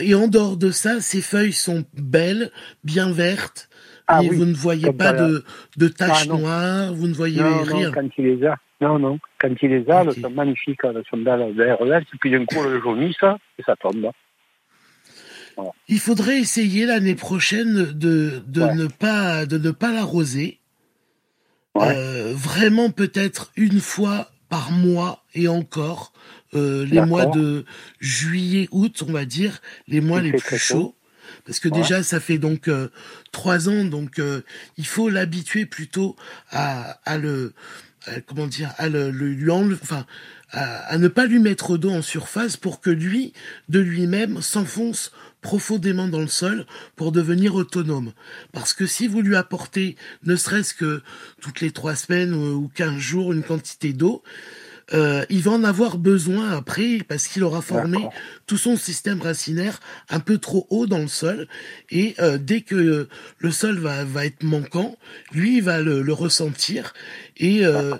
Et 0.00 0.14
en 0.14 0.28
dehors 0.28 0.56
de 0.56 0.70
ça, 0.70 1.00
ces 1.00 1.22
feuilles 1.22 1.52
sont 1.52 1.84
belles, 1.94 2.50
bien 2.84 3.10
vertes. 3.10 3.68
Ah 4.06 4.22
et 4.22 4.28
oui, 4.28 4.36
vous 4.36 4.44
ne 4.44 4.54
voyez 4.54 4.92
pas 4.92 5.12
de, 5.12 5.44
de 5.76 5.88
taches 5.88 6.22
Ah, 6.24 6.36
noires, 6.36 6.92
vous 6.94 7.06
ne 7.08 7.14
voyez 7.14 7.40
Non, 7.40 7.62
rien. 7.62 7.86
non, 7.88 7.92
quand 7.92 8.08
il 8.18 8.24
les 8.26 8.46
a. 8.46 8.56
Non, 8.80 8.98
non. 8.98 9.18
Quand 9.40 9.54
il 9.62 9.70
les 9.70 9.90
a, 9.90 10.02
Ok. 10.02 10.12
elles 10.16 10.22
sont 10.22 10.30
magnifiques, 10.30 10.80
elles 10.84 11.02
sont 11.10 11.18
belles, 11.18 11.54
et 11.58 12.16
puis 12.20 12.30
d'un 12.30 12.44
coup, 12.44 12.56
elles 12.64 12.80
jaunissent, 12.82 13.16
et 13.58 13.62
ça 13.64 13.76
tombe. 13.76 14.10
Il 15.88 15.98
faudrait 15.98 16.38
essayer 16.38 16.86
l'année 16.86 17.14
prochaine 17.14 17.92
de, 17.92 18.42
de 18.46 18.62
Ouais. 18.62 18.74
ne 18.74 18.86
pas 18.86 19.44
de 19.46 19.58
ne 19.58 19.70
pas 19.70 19.92
l'arroser. 19.92 20.58
Ouais. 21.74 21.94
Euh, 21.94 22.32
vraiment 22.34 22.90
peut-être 22.90 23.52
une 23.56 23.80
fois 23.80 24.28
par 24.48 24.72
mois 24.72 25.22
et 25.34 25.48
encore 25.48 26.12
euh, 26.54 26.84
les 26.86 27.00
mois 27.00 27.26
de 27.26 27.64
juillet 28.00 28.68
août 28.72 29.02
on 29.06 29.12
va 29.12 29.24
dire 29.24 29.60
les 29.88 30.00
mois 30.00 30.18
Il 30.20 30.32
les 30.32 30.38
plus 30.38 30.58
chauds 30.58 30.94
parce 31.46 31.60
que 31.60 31.68
Ouais. 31.68 31.80
déjà 31.80 32.02
ça 32.02 32.18
fait 32.20 32.38
donc 32.38 32.66
euh, 32.68 32.88
trois 33.32 33.68
ans 33.68 33.84
donc 33.84 34.18
euh, 34.18 34.42
il 34.76 34.86
faut 34.86 35.08
l'habituer 35.08 35.64
plutôt 35.66 36.16
à, 36.50 36.98
à 37.04 37.18
le 37.18 37.52
à- 38.06 38.20
comment 38.20 38.46
dire 38.46 38.72
à 38.78 38.88
le, 38.88 39.10
le- 39.10 39.28
lui 39.32 39.50
enfin 39.50 40.06
à, 40.50 40.78
à 40.92 40.98
ne 40.98 41.06
pas 41.08 41.26
lui 41.26 41.38
mettre 41.38 41.78
d'eau 41.78 41.90
en 41.90 42.02
surface 42.02 42.56
pour 42.56 42.80
que 42.80 42.90
lui 42.90 43.32
de 43.68 43.78
lui-même 43.78 44.42
s'enfonce 44.42 45.12
profondément 45.42 46.08
dans 46.08 46.20
le 46.20 46.26
sol 46.26 46.66
pour 46.96 47.12
devenir 47.12 47.54
autonome. 47.54 48.12
Parce 48.52 48.74
que 48.74 48.84
si 48.84 49.06
vous 49.06 49.22
lui 49.22 49.36
apportez, 49.36 49.96
ne 50.24 50.36
serait-ce 50.36 50.74
que 50.74 51.02
toutes 51.40 51.60
les 51.62 51.70
trois 51.70 51.94
semaines 51.94 52.34
ou 52.34 52.70
quinze 52.74 52.98
jours, 52.98 53.32
une 53.32 53.42
quantité 53.42 53.94
d'eau, 53.94 54.22
euh, 54.92 55.24
il 55.30 55.40
va 55.42 55.52
en 55.52 55.64
avoir 55.64 55.98
besoin 55.98 56.50
après 56.50 56.98
parce 57.06 57.28
qu'il 57.28 57.44
aura 57.44 57.62
formé 57.62 57.98
tout 58.46 58.56
son 58.56 58.76
système 58.76 59.20
racinaire 59.20 59.80
un 60.08 60.20
peu 60.20 60.38
trop 60.38 60.66
haut 60.70 60.86
dans 60.86 60.98
le 60.98 61.08
sol. 61.08 61.46
Et 61.90 62.14
euh, 62.18 62.38
dès 62.38 62.62
que 62.62 63.08
le 63.38 63.50
sol 63.50 63.78
va, 63.78 64.04
va 64.04 64.26
être 64.26 64.42
manquant, 64.42 64.96
lui 65.32 65.58
il 65.58 65.62
va 65.62 65.80
le, 65.80 66.02
le 66.02 66.12
ressentir. 66.12 66.92
Et 67.36 67.64
euh, 67.64 67.94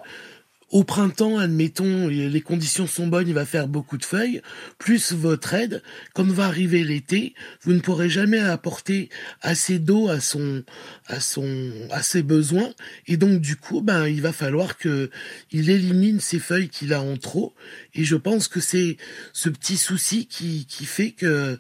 au 0.71 0.85
printemps, 0.85 1.39
admettons, 1.39 2.07
les 2.07 2.41
conditions 2.41 2.87
sont 2.87 3.09
bonnes, 3.09 3.27
il 3.27 3.35
va 3.35 3.45
faire 3.45 3.67
beaucoup 3.67 3.99
de 3.99 4.05
feuilles, 4.05 4.41
plus 4.79 5.13
votre 5.13 5.53
aide. 5.55 5.83
Quand 6.15 6.27
va 6.27 6.47
arriver 6.47 6.85
l'été, 6.85 7.35
vous 7.63 7.73
ne 7.73 7.81
pourrez 7.81 8.09
jamais 8.09 8.39
apporter 8.39 9.09
assez 9.43 9.81
d'eau 9.81 10.09
à 10.09 10.21
son, 10.21 10.63
à 11.07 11.19
son, 11.19 11.73
à 11.91 12.03
ses 12.03 12.23
besoins, 12.23 12.73
et 13.09 13.17
donc 13.17 13.41
du 13.41 13.57
coup, 13.57 13.81
ben, 13.81 14.07
il 14.07 14.23
va 14.23 14.33
falloir 14.33 14.79
que 14.79 15.11
il 15.51 15.71
élimine 15.71 16.21
ces 16.21 16.39
feuilles 16.39 16.69
qu'il 16.69 16.93
a 16.93 17.03
en 17.03 17.17
trop. 17.17 17.55
Et 17.95 18.05
je 18.05 18.17
pense 18.17 18.47
que 18.47 18.61
c'est 18.61 18.97
ce 19.33 19.49
petit 19.49 19.77
souci 19.77 20.27
qui, 20.27 20.67
qui 20.67 20.85
fait 20.85 21.11
que 21.11 21.59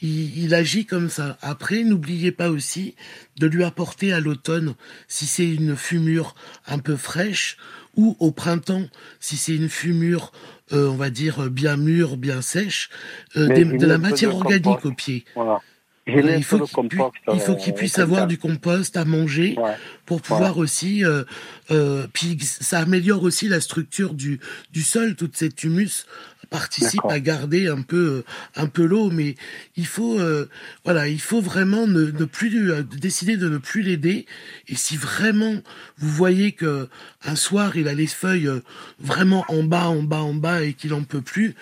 il 0.00 0.54
agit 0.54 0.86
comme 0.86 1.10
ça. 1.10 1.38
Après, 1.42 1.82
n'oubliez 1.82 2.30
pas 2.30 2.50
aussi 2.50 2.94
de 3.38 3.46
lui 3.46 3.64
apporter 3.64 4.12
à 4.12 4.20
l'automne, 4.20 4.74
si 5.08 5.26
c'est 5.26 5.48
une 5.48 5.76
fumure 5.76 6.36
un 6.66 6.78
peu 6.78 6.96
fraîche, 6.96 7.56
ou 7.98 8.16
au 8.20 8.30
printemps, 8.32 8.86
si 9.20 9.36
c'est 9.36 9.54
une 9.54 9.68
fumure, 9.68 10.32
euh, 10.72 10.88
on 10.88 10.96
va 10.96 11.10
dire, 11.10 11.50
bien 11.50 11.76
mûre, 11.76 12.16
bien 12.16 12.40
sèche, 12.40 12.88
euh, 13.36 13.48
des- 13.48 13.64
de 13.66 13.86
la 13.86 13.98
de 13.98 14.02
matière 14.02 14.34
organique 14.34 14.62
compost. 14.64 14.86
au 14.86 14.92
pied. 14.92 15.24
Voilà. 15.34 15.58
Il 16.06 16.42
faut 16.42 16.64
qu'il 17.56 17.72
euh, 17.72 17.76
puisse 17.76 17.98
avoir 17.98 18.20
ça. 18.20 18.26
du 18.26 18.38
compost 18.38 18.96
à 18.96 19.04
manger 19.04 19.54
Ouais. 19.58 19.74
pour 20.06 20.22
pouvoir 20.22 20.56
aussi 20.56 21.04
euh, 21.04 21.24
euh, 21.70 22.06
puis 22.14 22.38
ça 22.42 22.78
améliore 22.78 23.22
aussi 23.24 23.46
la 23.46 23.60
structure 23.60 24.14
du 24.14 24.40
du 24.72 24.80
sol 24.82 25.16
toute 25.16 25.36
cette 25.36 25.62
humus 25.64 26.06
participe 26.50 27.04
à 27.08 27.20
garder 27.20 27.68
un 27.68 27.82
peu 27.82 27.96
euh, 27.96 28.24
un 28.56 28.66
peu 28.66 28.84
l'eau 28.84 29.10
mais 29.10 29.34
il 29.76 29.86
faut 29.86 30.18
euh, 30.18 30.48
voilà 30.84 31.08
il 31.08 31.20
faut 31.20 31.40
vraiment 31.40 31.86
ne, 31.86 32.10
ne 32.10 32.24
plus 32.24 32.70
euh, 32.70 32.82
décider 32.82 33.36
de 33.36 33.48
ne 33.48 33.58
plus 33.58 33.82
l'aider. 33.82 34.26
Et 34.68 34.74
si 34.74 34.96
vraiment 34.96 35.56
vous 35.98 36.08
voyez 36.10 36.52
que 36.52 36.88
un 37.24 37.36
soir 37.36 37.76
il 37.76 37.88
a 37.88 37.94
les 37.94 38.06
feuilles 38.06 38.48
euh, 38.48 38.60
vraiment 38.98 39.44
en 39.48 39.62
bas 39.62 39.88
en 39.88 40.02
bas 40.02 40.22
en 40.22 40.34
bas 40.34 40.62
et 40.62 40.72
qu'il 40.74 40.94
en 40.94 41.02
peut 41.02 41.22
plus 41.22 41.54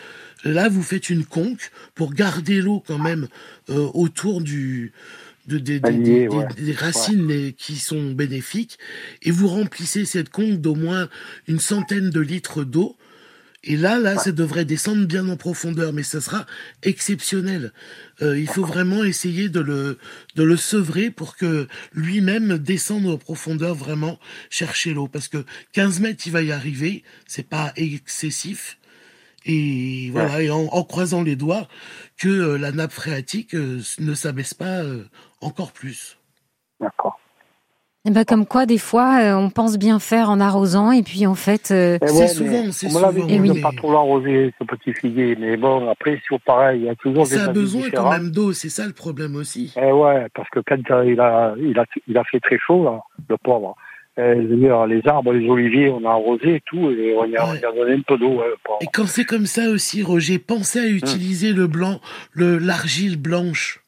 là 0.44 0.68
vous 0.68 0.82
faites 0.82 1.10
une 1.10 1.24
conque 1.24 1.70
pour 1.94 2.12
garder 2.14 2.60
l'eau 2.60 2.82
quand 2.86 2.98
même 2.98 3.28
euh, 3.70 3.88
autour 3.94 4.40
du 4.40 4.92
de, 5.48 5.58
des- 5.58 5.78
des- 5.78 6.26
ouais. 6.28 6.46
racines 6.76 7.52
qui 7.52 7.76
sont 7.76 8.10
bénéfiques. 8.10 8.78
Et 9.22 9.30
vous 9.30 9.46
remplissez 9.46 10.04
cette 10.04 10.28
conque 10.28 10.60
d'au 10.60 10.74
moins 10.74 11.08
une 11.46 11.60
centaine 11.60 12.10
de 12.10 12.18
litres 12.20 12.64
d'eau 12.64 12.96
Et 13.68 13.76
là, 13.76 13.98
là, 13.98 14.16
ça 14.16 14.30
devrait 14.30 14.64
descendre 14.64 15.06
bien 15.06 15.28
en 15.28 15.36
profondeur, 15.36 15.92
mais 15.92 16.04
ça 16.04 16.20
sera 16.20 16.46
exceptionnel. 16.84 17.72
Euh, 18.22 18.38
il 18.38 18.46
faut 18.46 18.64
vraiment 18.64 19.02
essayer 19.02 19.48
de 19.48 19.58
le, 19.58 19.98
de 20.36 20.44
le 20.44 20.56
sevrer 20.56 21.10
pour 21.10 21.36
que 21.36 21.66
lui-même 21.92 22.58
descende 22.58 23.06
en 23.06 23.18
profondeur 23.18 23.74
vraiment 23.74 24.20
chercher 24.50 24.94
l'eau. 24.94 25.08
Parce 25.08 25.26
que 25.26 25.44
15 25.72 25.98
mètres, 25.98 26.22
il 26.26 26.32
va 26.32 26.42
y 26.42 26.52
arriver, 26.52 27.02
c'est 27.26 27.48
pas 27.48 27.72
excessif. 27.74 28.78
Et 29.44 30.10
voilà, 30.12 30.42
et 30.42 30.50
en, 30.50 30.66
en 30.66 30.84
croisant 30.84 31.24
les 31.24 31.36
doigts, 31.36 31.66
que 32.16 32.28
euh, 32.28 32.58
la 32.58 32.70
nappe 32.70 32.92
phréatique 32.92 33.54
euh, 33.54 33.80
ne 33.98 34.14
s'abaisse 34.14 34.54
pas 34.54 34.84
encore 35.40 35.72
plus. 35.72 36.18
D'accord. 36.80 37.18
Eh 38.08 38.12
ben, 38.12 38.24
comme 38.24 38.46
quoi, 38.46 38.66
des 38.66 38.78
fois, 38.78 39.18
euh, 39.20 39.34
on 39.34 39.50
pense 39.50 39.78
bien 39.78 39.98
faire 39.98 40.30
en 40.30 40.38
arrosant 40.38 40.92
et 40.92 41.02
puis 41.02 41.26
en 41.26 41.34
fait, 41.34 41.72
euh, 41.72 41.98
Eh 42.00 42.06
C'est 42.06 42.14
ouais, 42.14 42.28
souvent, 42.28 42.62
c'est 42.70 42.86
on 42.86 42.98
me 42.98 43.00
l'avait 43.00 43.20
souvent, 43.20 43.26
dit 43.26 43.40
oui. 43.40 43.56
de 43.56 43.60
pas 43.60 43.72
trop 43.76 43.92
l'arroser, 43.92 44.54
ce 44.60 44.64
petit 44.64 44.92
figuier. 44.94 45.36
Mais 45.40 45.56
bon, 45.56 45.90
après, 45.90 46.20
c'est 46.28 46.40
pareil, 46.42 46.82
il 46.82 46.86
y 46.86 46.88
a 46.88 46.94
toujours 46.94 47.24
des 47.24 47.34
Ça 47.34 47.46
a 47.46 47.48
besoin 47.52 47.90
quand 47.92 48.12
même 48.12 48.30
d'eau, 48.30 48.52
c'est 48.52 48.68
ça 48.68 48.86
le 48.86 48.92
problème 48.92 49.34
aussi. 49.34 49.74
Eh 49.76 49.90
ouais, 49.90 50.28
parce 50.34 50.48
que 50.50 50.60
quand 50.60 50.88
euh, 50.92 51.04
il 51.04 51.18
a, 51.18 51.54
il 51.58 51.76
a, 51.76 51.84
il 52.06 52.16
a 52.16 52.22
fait 52.22 52.38
très 52.38 52.58
chaud, 52.64 52.84
là, 52.84 53.00
le 53.28 53.36
pauvre. 53.38 53.74
Eh, 54.18 54.34
les 54.36 54.68
arbres, 55.06 55.32
les 55.32 55.46
oliviers, 55.48 55.90
on 55.90 56.04
a 56.06 56.12
arrosé 56.12 56.54
et 56.54 56.62
tout, 56.64 56.88
et 56.90 57.14
on 57.18 57.26
y 57.26 57.36
a, 57.36 57.44
on 57.44 57.54
y 57.54 57.64
a 57.64 57.72
donné 57.72 57.94
un 57.94 58.00
peu 58.00 58.16
d'eau, 58.16 58.38
ouais. 58.38 58.54
Et 58.80 58.86
quand 58.90 59.06
c'est 59.06 59.24
comme 59.24 59.46
ça 59.46 59.68
aussi, 59.68 60.04
Roger, 60.04 60.38
pensez 60.38 60.78
à 60.78 60.86
utiliser 60.86 61.52
le 61.52 61.66
blanc, 61.66 62.00
le 62.32 62.56
l'argile 62.58 63.20
blanche. 63.20 63.80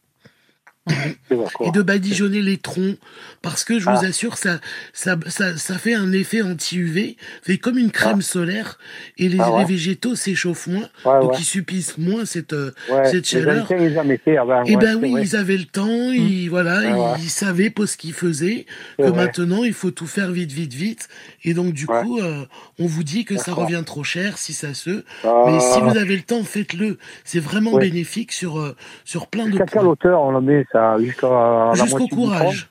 Et 1.65 1.71
de 1.71 1.83
badigeonner 1.83 2.41
les 2.43 2.57
troncs 2.57 2.97
parce 3.43 3.65
que 3.65 3.79
je 3.79 3.85
vous 3.85 3.91
Ah. 4.03 4.07
assure 4.07 4.37
ça 4.37 4.61
ça, 4.93 5.17
ça 5.27 5.57
ça 5.57 5.79
fait 5.79 5.95
un 5.95 6.13
effet 6.13 6.43
anti-UV 6.43 7.17
fait 7.43 7.59
comme 7.59 7.79
une 7.79 7.91
crème 7.91 8.23
solaire 8.23 8.79
et 9.19 9.29
les, 9.29 9.39
Ah 9.41 9.53
ouais. 9.53 9.59
les 9.61 9.65
végétaux 9.67 10.15
s'échauffent 10.15 10.67
moins 10.69 10.89
Ouais, 11.05 11.21
donc 11.21 11.33
ouais. 11.33 11.37
ils 11.41 11.45
subissent 11.45 11.99
moins 11.99 12.25
cette 12.25 12.53
euh, 12.53 12.73
cette 13.05 13.15
les 13.33 13.41
chaleur. 13.41 13.65
anciens, 13.65 13.79
ils 13.79 13.99
en 13.99 14.05
mettaient 14.05 14.37
avant. 14.37 14.65
et 14.65 14.77
ouais, 14.77 14.83
ben 14.83 14.97
oui 15.01 15.11
vrai. 15.13 15.23
ils 15.23 15.37
avaient 15.37 15.57
le 15.57 15.65
temps 15.65 15.87
ils 16.13 16.49
voilà 16.49 16.81
Ah 16.85 17.17
ils 17.19 17.31
savaient 17.31 17.71
pas 17.71 17.87
ce 17.87 17.97
qu'ils 17.97 18.13
faisaient 18.15 18.67
que 18.99 19.03
vrai. 19.05 19.13
maintenant 19.13 19.65
il 19.65 19.73
faut 19.75 19.91
tout 19.91 20.07
faire 20.07 20.31
vite 20.33 20.53
vite 20.53 20.73
vite 20.75 21.09
et 21.45 21.55
donc 21.55 21.73
du 21.75 21.87
coup 21.87 22.19
euh, 22.21 22.45
on 22.79 22.87
vous 22.87 23.05
dit 23.05 23.25
que 23.25 23.37
ça 23.37 23.53
revient 23.53 23.83
trop 23.85 24.05
cher 24.05 24.39
si 24.39 24.53
ça 24.53 24.75
se 24.75 25.05
Ah, 25.25 25.45
mais 25.47 25.61
si 25.61 25.81
vous 25.81 25.97
avez 25.97 26.17
le 26.17 26.23
temps 26.23 26.43
faites-le 26.45 26.99
c'est 27.25 27.41
vraiment 27.41 27.77
bénéfique 27.77 28.33
sur 28.33 28.59
euh, 28.59 28.75
sur 29.05 29.27
plein 29.29 29.47
de 29.49 29.59
points. 29.59 29.85
hauteur 29.85 30.21
on 30.23 30.31
le 30.33 30.41
met, 30.41 30.65
ça 30.73 30.78
Jusqu'à 30.99 31.73
Jusqu'au 31.75 32.09
courage. 32.09 32.71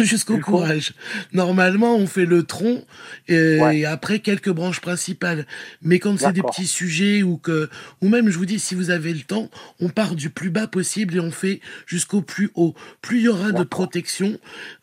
Jusqu'au 0.00 0.38
courage. 0.38 0.94
Normalement, 1.32 1.94
on 1.94 2.08
fait 2.08 2.26
le 2.26 2.42
tronc 2.42 2.82
et, 3.28 3.60
Ouais. 3.60 3.78
et 3.78 3.86
après 3.86 4.18
quelques 4.18 4.50
branches 4.50 4.80
principales. 4.80 5.46
Mais 5.80 6.00
quand 6.00 6.18
c'est 6.18 6.32
des 6.32 6.42
petits 6.42 6.66
sujets 6.66 7.22
ou 7.22 7.36
que, 7.38 7.70
ou 8.02 8.08
même, 8.08 8.28
je 8.28 8.36
vous 8.36 8.46
dis, 8.46 8.58
si 8.58 8.74
vous 8.74 8.90
avez 8.90 9.14
le 9.14 9.20
temps, 9.20 9.48
on 9.78 9.88
part 9.88 10.16
du 10.16 10.28
plus 10.28 10.50
bas 10.50 10.66
possible 10.66 11.14
et 11.14 11.20
on 11.20 11.30
fait 11.30 11.60
jusqu'au 11.86 12.20
plus 12.20 12.50
haut. 12.56 12.74
Plus 13.00 13.18
il 13.18 13.22
y 13.26 13.28
aura 13.28 13.52
de 13.52 13.62
protection, 13.62 14.36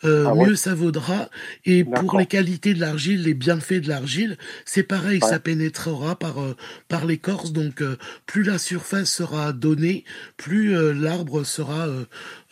euh, 0.06 0.24
Ah 0.30 0.34
ouais. 0.36 0.48
mieux 0.48 0.56
ça 0.56 0.74
vaudra. 0.74 1.28
Et 1.66 1.84
pour 1.84 2.18
les 2.18 2.26
qualités 2.26 2.74
de 2.74 2.80
l'argile, 2.80 3.24
les 3.24 3.34
bienfaits 3.34 3.82
de 3.82 3.90
l'argile, 3.90 4.38
c'est 4.64 4.84
pareil, 4.84 5.20
Ouais. 5.22 5.28
ça 5.30 5.40
pénétrera 5.40 6.16
par 6.18 6.42
euh, 6.42 6.56
par 6.88 7.06
l'écorce. 7.06 7.52
Donc, 7.52 7.82
euh, 7.82 7.98
plus 8.26 8.44
la 8.44 8.58
surface 8.58 9.12
sera 9.12 9.52
donnée, 9.52 10.06
plus 10.38 10.74
l'arbre 10.94 11.44
sera 11.44 11.88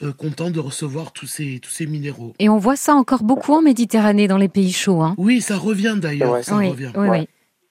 content 0.10 0.50
de 0.50 0.60
recevoir 0.60 1.12
tous 1.14 1.28
ces 1.28 1.60
tous 1.60 1.70
ces 1.70 1.86
minéraux. 1.86 2.34
et 2.40 2.50
on 2.50 2.58
voit 2.58 2.76
ça 2.76 2.94
encore 2.96 3.24
beaucoup 3.24 3.54
en 3.54 3.62
Méditerranée, 3.62 4.28
dans 4.28 4.38
les 4.38 4.50
pays 4.50 4.72
chauds. 4.74 5.02
Hein. 5.02 5.14
Oui, 5.18 5.42
ça 5.42 5.58
revient 5.58 5.96
d'ailleurs, 5.98 6.32
Ouais. 6.32 6.44
ça 6.44 6.58
oui, 6.58 6.70
revient. 6.70 6.92
oui, 6.96 7.08
Ouais. 7.10 7.20
oui. 7.22 7.28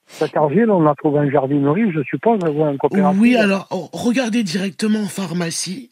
Cette 0.06 0.37
argile, 0.37 0.70
on 0.70 0.80
l'a 0.82 0.94
trouvé 0.96 1.20
en 1.20 1.30
jardinerie, 1.30 1.92
je 1.92 2.02
suppose, 2.02 2.40
ou 2.42 2.62
en 2.62 2.76
coopérative. 2.76 3.20
Oui, 3.20 3.37
alors 3.37 3.68
oh, 3.70 3.88
regardez 3.92 4.42
directement 4.42 5.00
en 5.00 5.06
pharmacie. 5.06 5.90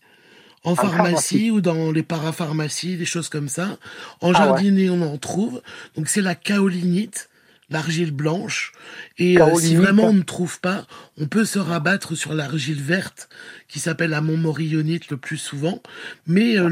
En 0.65 0.75
pharmacie, 0.75 0.97
pharmacie. 0.97 1.51
ou 1.53 1.61
dans 1.61 1.93
les 1.93 2.03
parapharmacies, 2.03 2.97
des 2.97 3.05
choses 3.05 3.29
comme 3.29 3.49
ça. 3.49 3.79
En 4.21 4.27
Ah 4.27 4.27
ouais. 4.29 4.35
jardinerie, 4.35 4.91
on 4.91 5.03
en 5.03 5.17
trouve. 5.19 5.63
Donc 5.97 6.09
c'est 6.09 6.21
la 6.21 6.35
kaolinite, 6.35 7.31
l'argile 7.71 8.13
blanche. 8.13 8.73
Et 9.19 9.41
euh, 9.41 9.55
si 9.57 9.77
vraiment 9.77 10.05
on 10.05 10.13
ne 10.15 10.23
trouve 10.23 10.61
pas, 10.61 10.87
on 11.19 11.27
peut 11.27 11.45
se 11.45 11.59
rabattre 11.59 12.17
sur 12.17 12.33
l'argile 12.35 12.81
verte, 12.81 13.29
qui 13.69 13.79
s'appelle 13.79 14.11
la 14.11 14.21
montmorillonite 14.23 15.11
le 15.11 15.17
plus 15.19 15.37
souvent. 15.37 15.83
Mais 16.27 16.59
euh, 16.59 16.71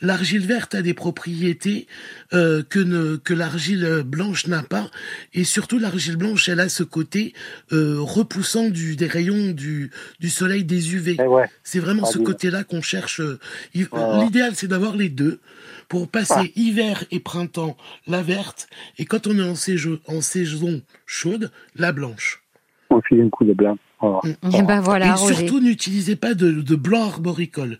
l'argile 0.00 0.46
verte 0.46 0.74
a 0.74 0.82
des 0.82 0.94
propriétés 0.94 1.88
euh, 2.32 2.62
que, 2.62 2.78
ne, 2.78 3.16
que 3.16 3.34
l'argile 3.34 4.02
blanche 4.04 4.46
n'a 4.46 4.62
pas. 4.62 4.90
Et 5.34 5.42
surtout, 5.44 5.78
l'argile 5.78 6.16
blanche, 6.16 6.48
elle 6.48 6.60
a 6.60 6.68
ce 6.68 6.82
côté 6.84 7.34
euh, 7.72 7.96
repoussant 7.98 8.68
du, 8.68 8.94
des 8.96 9.06
rayons 9.08 9.50
du, 9.50 9.90
du 10.20 10.28
soleil 10.30 10.64
des 10.64 10.94
UV. 10.94 11.16
Eh 11.18 11.22
ouais. 11.26 11.50
C'est 11.64 11.80
vraiment 11.80 12.04
Ah, 12.06 12.12
ce 12.12 12.18
côté-là 12.18 12.62
qu'on 12.62 12.82
cherche. 12.82 13.20
euh, 13.20 13.38
ouais. 13.74 14.24
L'idéal, 14.24 14.52
c'est 14.54 14.68
d'avoir 14.68 14.94
les 14.96 15.08
deux 15.08 15.40
pour 15.88 16.08
passer 16.08 16.34
Ah. 16.36 16.44
hiver 16.56 17.04
et 17.10 17.20
printemps 17.20 17.76
la 18.06 18.22
verte 18.22 18.68
et 18.98 19.04
quand 19.04 19.26
on 19.26 19.38
est 19.38 19.48
en 19.48 19.54
saison, 19.54 19.98
en 20.08 20.20
saison 20.20 20.82
chaude, 21.06 21.50
la 21.76 21.92
blanche. 21.92 22.42
On 22.90 23.00
file 23.02 23.20
un 23.22 23.28
coup 23.28 23.44
de 23.44 23.52
blanc. 23.52 23.76
Voilà. 24.00 24.20
Eh 24.52 24.62
ben 24.62 24.80
voilà, 24.80 25.06
et 25.06 25.10
Roger. 25.12 25.34
surtout, 25.34 25.60
n'utilisez 25.60 26.16
pas 26.16 26.34
de, 26.34 26.50
de 26.50 26.76
blanc 26.76 27.04
arboricole. 27.04 27.78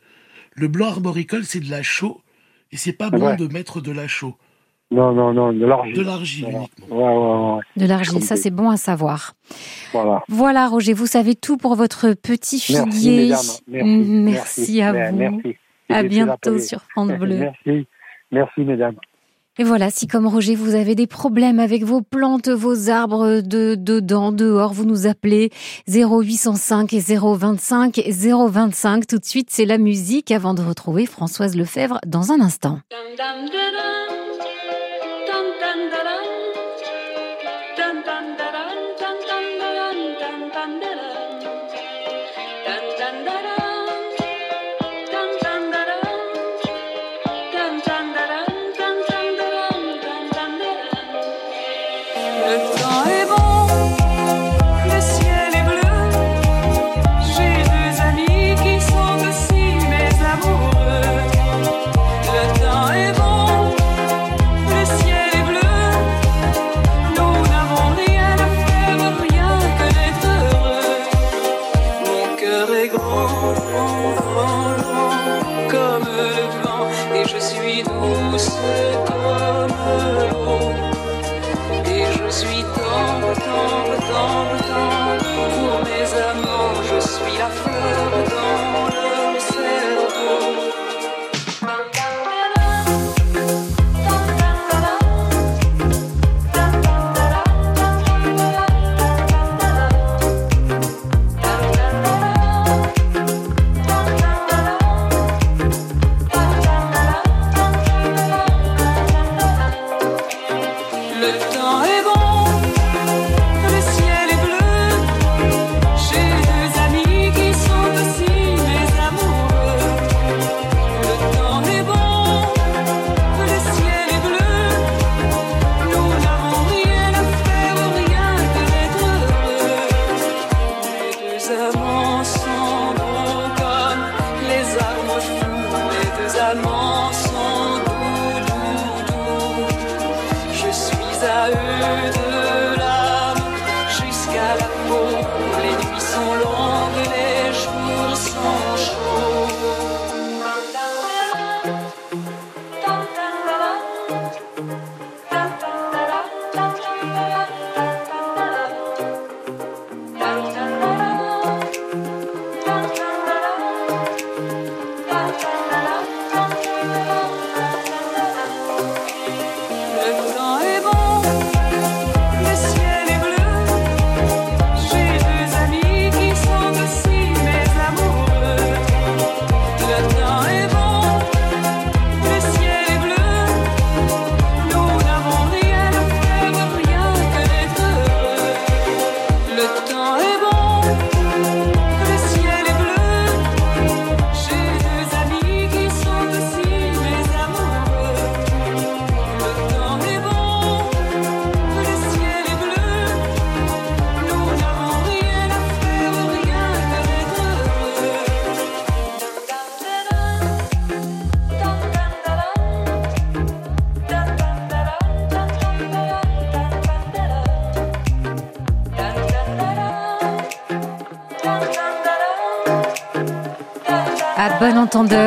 Le 0.55 0.69
blanc 0.69 0.88
arboricole, 0.88 1.45
c'est 1.45 1.61
de 1.61 1.71
la 1.71 1.83
chaux 1.83 2.21
et 2.73 2.77
c'est 2.77 2.92
pas 2.95 3.11
bon 3.11 3.27
Ouais. 3.27 3.37
de 3.37 3.47
mettre 3.53 3.81
de 3.81 3.92
la 3.92 4.09
chaux, 4.09 4.35
Non, 4.90 5.12
non, 5.12 5.33
non, 5.35 5.53
de 5.53 5.64
l'argile. 5.66 5.95
de 5.97 6.03
l'argile 6.03 6.45
Voilà. 6.45 6.59
uniquement. 6.59 6.97
Ouais, 6.97 7.53
ouais, 7.53 7.57
ouais. 7.59 7.62
De 7.77 7.87
l'argile, 7.87 8.23
ça 8.23 8.37
c'est 8.37 8.51
bon 8.51 8.71
à 8.71 8.77
savoir. 8.77 9.35
Voilà. 9.92 10.23
Voilà, 10.29 10.66
Roger, 10.69 10.92
vous 10.95 11.07
savez 11.07 11.35
tout 11.35 11.57
pour 11.57 11.75
votre 11.77 12.12
petit 12.14 12.64
Merci, 12.71 12.90
figuier. 12.90 13.23
mesdames. 13.25 13.38
Merci. 13.69 13.88
Mm, 13.88 14.23
Merci 14.25 14.81
à 14.83 14.92
vous. 15.11 15.16
Merci. 15.16 15.57
À 15.88 16.03
bientôt 16.03 16.59
sur 16.59 16.81
France 16.90 17.12
Bleu. 17.12 17.37
Merci. 17.66 17.87
Merci, 18.31 18.62
mesdames. 18.62 18.97
Et 19.59 19.65
voilà, 19.65 19.89
si 19.89 20.07
comme 20.07 20.27
Roger, 20.27 20.55
vous 20.55 20.75
avez 20.75 20.95
des 20.95 21.07
problèmes 21.07 21.61
avec 21.61 21.83
vos 21.83 22.03
plantes, 22.03 22.49
vos 22.49 22.91
arbres 22.91 23.41
de 23.41 23.75
dedans, 23.75 24.31
dehors, 24.31 24.75
vous 24.75 24.85
nous 24.85 25.07
appelez 25.07 25.51
0805 25.89 26.93
et 26.93 27.01
025 27.01 28.03
025. 28.07 29.07
Tout 29.07 29.19
de 29.19 29.25
suite, 29.25 29.49
c'est 29.51 29.65
la 29.65 29.79
musique 29.79 30.31
avant 30.31 30.53
de 30.53 30.61
retrouver 30.61 31.07
Françoise 31.07 31.57
Lefebvre 31.57 32.01
dans 32.07 32.33
un 32.33 32.41
instant. 32.43 32.81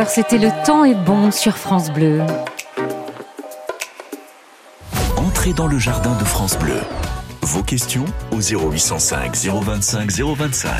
C'était 0.09 0.39
Le 0.39 0.49
temps 0.65 0.83
est 0.83 0.95
bon 0.95 1.29
sur 1.31 1.57
France 1.57 1.91
Bleu. 1.91 2.21
Entrez 5.17 5.53
dans 5.53 5.67
le 5.67 5.77
jardin 5.77 6.17
de 6.17 6.23
France 6.23 6.57
Bleu. 6.57 6.81
Vos 7.43 7.61
questions 7.61 8.05
au 8.31 8.39
0805 8.39 9.35
025 9.35 10.11
025. 10.11 10.73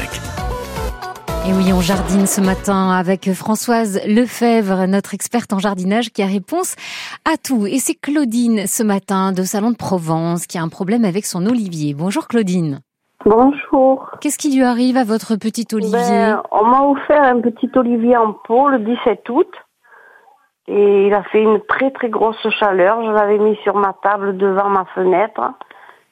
Et 1.48 1.54
oui, 1.54 1.72
on 1.72 1.82
jardine 1.82 2.26
ce 2.26 2.42
matin 2.42 2.92
avec 2.92 3.32
Françoise 3.34 4.02
Lefebvre, 4.06 4.88
notre 4.88 5.14
experte 5.14 5.54
en 5.54 5.60
jardinage 5.60 6.10
qui 6.10 6.24
a 6.24 6.26
réponse 6.26 6.76
à 7.24 7.38
tout. 7.38 7.68
Et 7.68 7.80
c'est 7.80 7.96
Claudine 7.96 8.66
ce 8.68 8.84
matin 8.84 9.32
de 9.32 9.44
Salon 9.44 9.72
de 9.72 9.78
Provence 9.78 10.48
qui 10.48 10.58
a 10.58 10.64
un 10.64 10.70
problème 10.70 11.06
avec 11.06 11.26
son 11.26 11.46
olivier. 11.46 11.94
Bonjour 11.94 12.28
Claudine. 12.28 12.82
Bonjour. 13.26 14.12
Qu'est-ce 14.22 14.38
qui 14.38 14.56
lui 14.56 14.64
arrive 14.64 14.96
à 14.96 15.04
votre 15.04 15.36
petit 15.36 15.68
olivier 15.74 15.98
Ben, 15.98 16.42
on 16.52 16.64
m'a 16.64 16.84
offert 16.84 17.22
un 17.22 17.42
petit 17.42 17.70
olivier 17.76 18.16
en 18.16 18.32
pot 18.32 18.70
le 18.70 18.80
17 18.80 19.30
août. 19.30 19.52
Et 20.68 21.08
il 21.08 21.14
a 21.14 21.24
fait 21.24 21.42
une 21.42 21.60
très 21.62 21.92
très 21.92 22.10
grosse 22.10 22.48
chaleur. 22.60 23.04
Je 23.04 23.12
l'avais 23.12 23.40
mis 23.40 23.58
sur 23.64 23.76
ma 23.76 23.94
table 24.02 24.38
devant 24.38 24.70
ma 24.70 24.86
fenêtre. 24.96 25.42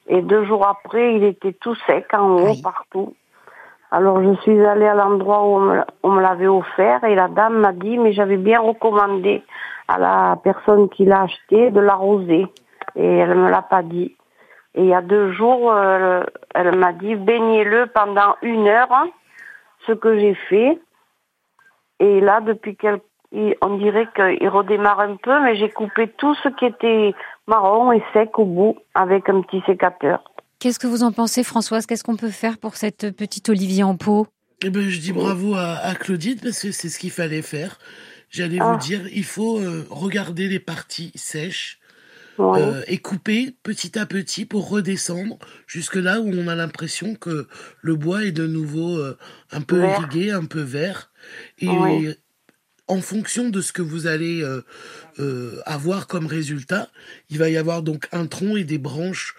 Et 0.07 0.21
deux 0.21 0.43
jours 0.45 0.67
après, 0.67 1.15
il 1.15 1.23
était 1.23 1.53
tout 1.53 1.75
sec 1.85 2.07
en 2.13 2.31
haut, 2.31 2.55
partout. 2.61 3.13
Alors 3.89 4.21
je 4.21 4.33
suis 4.41 4.59
allée 4.65 4.87
à 4.87 4.95
l'endroit 4.95 5.45
où 5.45 5.61
on 6.03 6.11
me, 6.11 6.21
l'avait 6.21 6.47
offert 6.47 7.05
et 7.05 7.15
la 7.15 7.29
dame 7.29 7.59
m'a 7.59 7.71
dit, 7.71 7.97
mais 7.97 8.11
j'avais 8.11 8.35
bien 8.35 8.59
recommandé 8.59 9.43
à 9.87 9.97
la 9.97 10.37
personne 10.43 10.89
qui 10.89 11.05
l'a 11.05 11.21
acheté 11.21 11.71
de 11.71 11.79
l'arroser. 11.79 12.47
Et 12.95 13.05
elle 13.05 13.35
me 13.35 13.49
l'a 13.49 13.61
pas 13.61 13.83
dit. 13.83 14.16
Et 14.75 14.81
il 14.83 14.87
y 14.87 14.93
a 14.93 15.01
deux 15.01 15.31
jours, 15.33 15.71
euh, 15.71 16.23
elle 16.53 16.75
m'a 16.77 16.93
dit, 16.93 17.15
baignez-le 17.15 17.87
pendant 17.87 18.35
une 18.41 18.67
heure, 18.67 18.91
hein, 18.91 19.09
ce 19.87 19.93
que 19.93 20.19
j'ai 20.19 20.35
fait. 20.49 20.79
Et 21.99 22.19
là, 22.21 22.41
depuis 22.41 22.75
quelques... 22.75 23.01
il- 23.31 23.55
On 23.61 23.77
dirait 23.77 24.07
qu'il 24.15 24.47
redémarre 24.49 24.99
un 24.99 25.15
peu, 25.15 25.39
mais 25.41 25.55
j'ai 25.57 25.69
coupé 25.69 26.07
tout 26.17 26.35
ce 26.43 26.49
qui 26.49 26.65
était 26.65 27.13
marron 27.47 27.91
et 27.91 28.03
sec 28.13 28.37
au 28.37 28.45
bout 28.45 28.77
avec 28.93 29.29
un 29.29 29.41
petit 29.41 29.61
sécateur. 29.65 30.23
Qu'est-ce 30.59 30.79
que 30.79 30.87
vous 30.87 31.03
en 31.03 31.11
pensez 31.11 31.43
Françoise? 31.43 31.85
Qu'est-ce 31.85 32.03
qu'on 32.03 32.15
peut 32.17 32.29
faire 32.29 32.57
pour 32.57 32.75
cette 32.75 33.15
petite 33.15 33.49
olivier 33.49 33.83
en 33.83 33.95
pot? 33.95 34.27
Eh 34.63 34.69
ben, 34.69 34.81
je 34.89 34.99
dis 34.99 35.13
bravo 35.13 35.53
à, 35.55 35.75
à 35.83 35.93
Claudine 35.95 36.39
parce 36.41 36.61
que 36.61 36.71
c'est 36.71 36.89
ce 36.89 36.97
qu'il 36.99 37.11
fallait 37.11 37.43
faire. 37.43 37.77
J'allais 38.29 38.57
Ah. 38.59 38.71
vous 38.73 38.77
dire, 38.79 39.01
il 39.13 39.23
faut 39.23 39.59
euh, 39.59 39.85
regarder 39.89 40.47
les 40.47 40.59
parties 40.59 41.11
sèches 41.15 41.79
Oui. 42.37 42.59
euh, 42.61 42.83
et 42.87 42.97
couper 42.99 43.55
petit 43.63 43.97
à 43.97 44.05
petit 44.05 44.45
pour 44.45 44.69
redescendre 44.69 45.39
jusque 45.65 45.95
là 45.95 46.19
où 46.19 46.31
on 46.31 46.47
a 46.47 46.55
l'impression 46.55 47.15
que 47.15 47.47
le 47.81 47.95
bois 47.95 48.25
est 48.25 48.31
de 48.31 48.47
nouveau 48.47 48.97
euh, 48.97 49.17
un 49.51 49.61
peu 49.61 49.79
Vert. 49.79 49.99
irrigué, 49.99 50.31
un 50.31 50.45
peu 50.45 50.61
vert. 50.61 51.11
Et 51.59 51.67
en 52.87 53.01
fonction 53.01 53.49
de 53.49 53.61
ce 53.61 53.73
que 53.73 53.81
vous 53.81 54.07
allez 54.07 54.41
euh, 54.41 54.61
euh, 55.19 55.59
avoir 55.65 56.07
comme 56.07 56.25
résultat, 56.25 56.89
il 57.29 57.37
va 57.37 57.49
y 57.49 57.57
avoir 57.57 57.83
donc 57.83 58.07
un 58.11 58.25
tronc 58.27 58.55
et 58.55 58.63
des 58.63 58.77
branches 58.77 59.35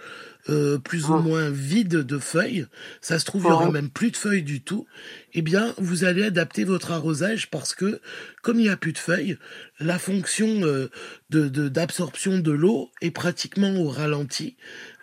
euh, 0.48 0.78
plus 0.78 1.08
ou 1.10 1.14
Ah. 1.14 1.20
moins 1.20 1.50
vides 1.50 1.88
de 1.96 2.18
feuilles. 2.18 2.66
Ça 3.00 3.18
se 3.18 3.24
trouve, 3.24 3.42
il 3.44 3.48
y 3.48 3.52
aura 3.52 3.66
Ouais. 3.66 3.72
même 3.72 3.90
plus 3.90 4.10
de 4.10 4.16
feuilles 4.16 4.42
du 4.42 4.62
tout. 4.62 4.86
Eh 5.34 5.42
bien, 5.42 5.74
vous 5.78 6.04
allez 6.04 6.24
adapter 6.24 6.64
votre 6.64 6.90
arrosage 6.92 7.50
parce 7.50 7.74
que, 7.74 8.00
comme 8.42 8.58
il 8.58 8.62
n'y 8.62 8.68
a 8.70 8.76
plus 8.76 8.92
de 8.92 8.98
feuilles, 8.98 9.36
la 9.78 9.98
fonction 9.98 10.46
euh, 10.62 10.88
de 11.30 11.48
de- 11.48 11.68
d'absorption 11.68 12.38
de, 12.38 12.50
l'eau 12.50 12.90
est 13.02 13.10
pratiquement 13.10 13.74
au 13.76 13.88
ralenti. 13.88 14.56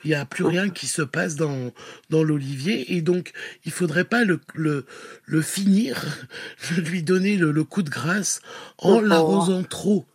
Il 0.04 0.10
n'y 0.10 0.16
a 0.16 0.26
plus 0.26 0.44
rien 0.46 0.70
qui 0.70 0.88
se 0.88 1.02
passe 1.02 1.36
dans, 1.36 1.72
dans 2.10 2.24
l'olivier 2.24 2.94
et 2.96 3.02
donc 3.02 3.32
il 3.66 3.72
faudrait 3.72 4.04
pas 4.06 4.24
le, 4.24 4.40
le, 4.54 4.86
le 5.26 5.42
finir, 5.42 6.04
lui 6.78 7.04
donner 7.04 7.38
le, 7.38 7.52
le 7.52 7.64
coup 7.64 7.82
de 7.84 7.90
grâce 7.90 8.42
en 8.78 9.00
l'arrosant 9.00 9.64
trop. 9.64 10.06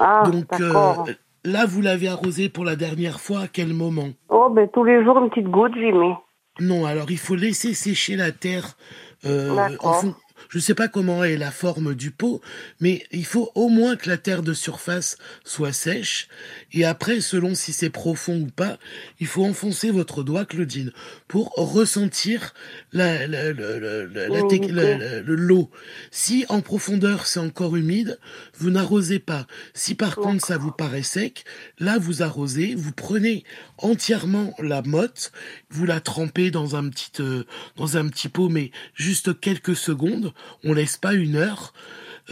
Ah, 0.00 0.28
donc 0.30 0.46
euh, 0.54 0.58
d'accord. 0.58 1.08
Là, 1.46 1.64
vous 1.66 1.80
l'avez 1.80 2.08
arrosé 2.08 2.48
pour 2.48 2.64
la 2.64 2.76
dernière 2.76 3.20
fois 3.20 3.40
à 3.40 3.48
quel 3.48 3.72
moment 3.72 4.10
Oh, 4.28 4.48
ben 4.50 4.68
tous 4.72 4.84
les 4.84 5.02
jours, 5.04 5.18
une 5.18 5.30
petite 5.30 5.48
goutte, 5.48 5.74
j'y 5.74 5.92
mets. 5.92 6.16
Non, 6.60 6.84
alors 6.86 7.10
il 7.10 7.18
faut 7.18 7.36
laisser 7.36 7.74
sécher 7.74 8.16
la 8.16 8.32
terre. 8.32 8.76
Euh, 9.24 9.76
en 9.80 10.02
Je 10.48 10.58
ne 10.58 10.62
sais 10.62 10.74
pas 10.74 10.88
comment 10.88 11.24
est 11.24 11.36
la 11.36 11.50
forme 11.50 11.94
du 11.94 12.10
pot, 12.10 12.40
mais 12.80 13.04
il 13.12 13.24
faut 13.24 13.50
au 13.54 13.68
moins 13.68 13.96
que 13.96 14.08
la 14.08 14.16
terre 14.18 14.42
de 14.42 14.54
surface 14.54 15.16
soit 15.44 15.72
sèche. 15.72 16.28
Et 16.72 16.84
après, 16.84 17.20
selon 17.20 17.54
si 17.54 17.72
c'est 17.72 17.90
profond 17.90 18.36
ou 18.40 18.46
pas, 18.46 18.78
il 19.20 19.26
faut 19.26 19.44
enfoncer 19.44 19.90
votre 19.90 20.22
doigt, 20.22 20.44
Claudine, 20.44 20.92
pour 21.28 21.52
ressentir 21.56 22.54
la, 22.92 23.26
la, 23.26 23.52
la, 23.52 23.52
le- 23.52 25.34
l'eau. 25.34 25.70
Si 26.10 26.44
en 26.48 26.60
profondeur 26.60 27.26
c'est 27.26 27.40
encore 27.40 27.76
humide, 27.76 28.18
vous 28.58 28.70
n'arrosez 28.70 29.18
pas. 29.18 29.46
Si 29.74 29.94
par 29.94 30.16
contre 30.16 30.44
ça 30.44 30.58
vous 30.58 30.72
paraît 30.72 31.02
sec, 31.02 31.44
là 31.78 31.98
vous 31.98 32.22
arrosez, 32.22 32.74
vous 32.74 32.92
prenez 32.92 33.44
entièrement 33.78 34.54
la 34.58 34.82
motte, 34.82 35.32
vous 35.70 35.84
la 35.86 36.00
trempez 36.00 36.50
dans 36.50 36.76
un 36.76 36.88
petit 36.88 37.10
euh, 37.20 37.44
dans 37.76 37.96
un 37.96 38.08
petit 38.08 38.28
pot, 38.28 38.48
mais 38.48 38.70
juste 38.94 39.38
quelques 39.40 39.76
secondes. 39.76 40.32
On 40.64 40.72
laisse 40.72 40.96
pas 40.96 41.14
une 41.14 41.36
heure 41.36 41.72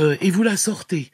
euh, 0.00 0.16
et 0.20 0.30
vous 0.30 0.42
la 0.42 0.56
sortez. 0.56 1.10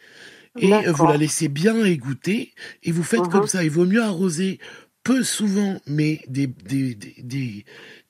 Et 0.59 0.73
euh, 0.73 0.93
vous 0.93 1.07
la 1.07 1.17
laissez 1.17 1.49
bien 1.49 1.85
égoutter 1.85 2.53
et 2.83 2.91
vous 2.93 3.05
faites 3.05 3.21
Mhm. 3.21 3.29
comme 3.31 3.47
ça. 3.47 3.63
Il 3.63 3.71
vaut 3.71 3.87
mieux 3.87 4.03
arroser 4.03 4.59
peu 5.03 5.23
souvent, 5.23 5.77
mais 5.87 6.21
des, 6.29 6.47
des, 6.47 6.97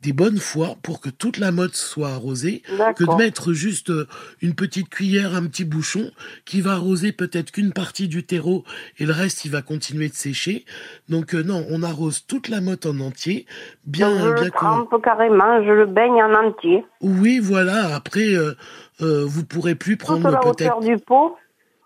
des, 0.03 0.13
bonnes 0.13 0.39
fois 0.39 0.75
pour 0.83 1.01
que 1.01 1.09
toute 1.09 1.39
la 1.39 1.53
motte 1.53 1.77
soit 1.77 2.11
arrosée, 2.11 2.63
que 2.97 3.05
de 3.05 3.15
mettre 3.15 3.53
juste 3.53 3.91
euh, 3.91 4.09
une 4.43 4.55
petite 4.55 4.89
cuillère, 4.89 5.35
un 5.35 5.47
petit 5.47 5.65
bouchon, 5.65 6.11
qui 6.45 6.61
va 6.61 6.73
arroser 6.73 7.13
peut-être 7.13 7.53
qu'une 7.53 7.73
partie 7.73 8.09
du 8.09 8.25
terreau 8.25 8.65
et 8.99 9.07
le 9.07 9.13
reste, 9.13 9.45
il 9.45 9.53
va 9.53 9.63
continuer 9.63 10.09
de 10.09 10.15
sécher. 10.15 10.65
Donc 11.09 11.35
euh, 11.35 11.43
non, 11.43 11.65
on 11.71 11.83
arrose 11.83 12.27
toute 12.27 12.49
la 12.49 12.61
motte 12.61 12.87
en 12.87 12.99
entier, 13.01 13.47
bien, 13.87 14.11
je 14.19 14.35
bien 14.35 14.45
le 14.45 14.51
trempe 14.51 15.03
carrément, 15.03 15.63
je 15.63 15.71
le 15.71 15.87
baigne 15.87 16.23
en 16.23 16.35
entier. 16.35 16.85
Oui, 17.01 17.39
voilà. 17.39 17.95
Après, 17.95 18.35
euh, 18.35 18.55
euh, 19.01 19.25
vous 19.27 19.45
pourrez 19.45 19.75
plus 19.75 19.97
prendre 19.97 20.31
la 20.31 20.39
peut-être. 20.39 20.77
hauteur 20.77 20.81
du 20.81 20.97
pot. 20.99 21.37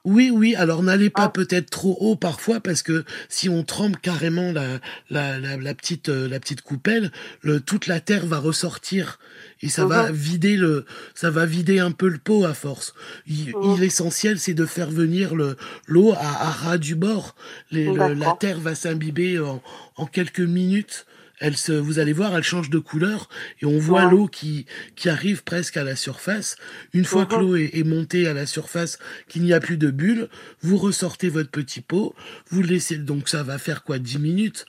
Oui, 0.05 0.31
oui. 0.31 0.55
Alors 0.55 0.83
n'allez 0.83 1.09
pas 1.09 1.25
Ah. 1.25 1.29
peut-être 1.31 1.71
trop 1.71 1.97
haut 1.99 2.15
parfois 2.17 2.61
parce 2.61 2.83
que 2.83 3.05
si 3.31 3.49
on 3.49 3.63
trempe 3.65 3.97
carrément 4.03 4.53
la 4.53 4.79
la, 5.09 5.39
la, 5.39 5.57
la 5.57 5.75
petite 5.75 6.11
euh, 6.11 6.29
la 6.29 6.39
petite 6.41 6.61
coupelle, 6.61 7.11
le, 7.43 7.61
toute 7.61 7.87
la 7.87 8.01
terre 8.01 8.27
va 8.27 8.39
ressortir 8.39 9.19
et 9.63 9.69
ça 9.71 9.87
va 9.87 10.11
Mhm. 10.11 10.15
vider 10.15 10.57
le 10.57 10.85
ça 11.15 11.31
va 11.31 11.47
vider 11.47 11.79
un 11.79 11.91
peu 11.91 12.09
le 12.09 12.19
pot 12.19 12.45
à 12.45 12.53
force. 12.53 12.93
Il- 13.27 13.55
Mhm. 13.57 13.75
il- 13.77 13.81
L'essentiel 13.81 14.39
c'est 14.39 14.53
de 14.55 14.67
faire 14.67 14.91
venir 14.91 15.35
le 15.35 15.57
l'eau 15.87 16.13
à, 16.13 16.19
à 16.49 16.51
ras 16.51 16.77
du 16.79 16.95
bord. 16.97 17.35
Les- 17.71 17.87
le- 17.87 18.13
la 18.15 18.37
terre 18.39 18.61
va 18.61 18.75
s'imbiber 18.75 19.39
en, 19.39 19.63
en 19.97 20.07
quelques 20.07 20.41
minutes. 20.41 21.07
Elle 21.41 21.57
se, 21.57 21.73
vous 21.73 21.99
allez 21.99 22.13
voir, 22.13 22.37
elle 22.37 22.43
change 22.45 22.71
de 22.71 22.79
couleur 22.79 23.29
et 23.61 23.67
on 23.67 23.79
voit 23.79 24.05
Ouais. 24.05 24.11
l'eau 24.11 24.27
qui, 24.29 24.67
qui 24.95 25.09
arrive 25.09 25.43
presque 25.45 25.77
à 25.77 25.83
la 25.85 25.97
surface. 25.97 26.57
Une 26.93 27.05
fois 27.05 27.27
que 27.27 27.35
Mhm. 27.35 27.41
l'eau 27.41 27.57
est, 27.57 27.71
est 27.77 27.85
montée 27.85 28.29
à 28.29 28.35
la 28.35 28.47
surface, 28.47 28.99
qu'il 29.29 29.43
n'y 29.43 29.53
a 29.53 29.61
plus 29.61 29.77
de 29.77 29.91
bulles, 29.91 30.29
vous 30.63 30.77
ressortez 30.77 31.29
votre 31.29 31.51
petit 31.51 31.81
pot, 31.81 32.15
vous 32.51 32.63
le 32.63 32.69
laissez, 32.69 32.99
donc 32.99 33.29
ça 33.29 33.43
va 33.43 33.59
faire 33.59 33.83
quoi, 33.83 33.99
10 33.99 34.19
minutes, 34.21 34.65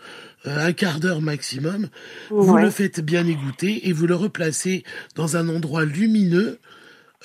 euh, 0.47 0.67
un 0.67 0.73
quart 0.73 0.99
d'heure 0.99 1.21
maximum. 1.21 1.87
Vous 2.29 2.57
le 2.57 2.69
faites 2.71 2.99
bien 2.99 3.25
égoutter 3.27 3.87
et 3.87 3.93
vous 3.93 4.07
le 4.07 4.15
replacez 4.15 4.83
dans 5.15 5.37
un 5.37 5.49
endroit 5.49 5.85
lumineux, 5.85 6.59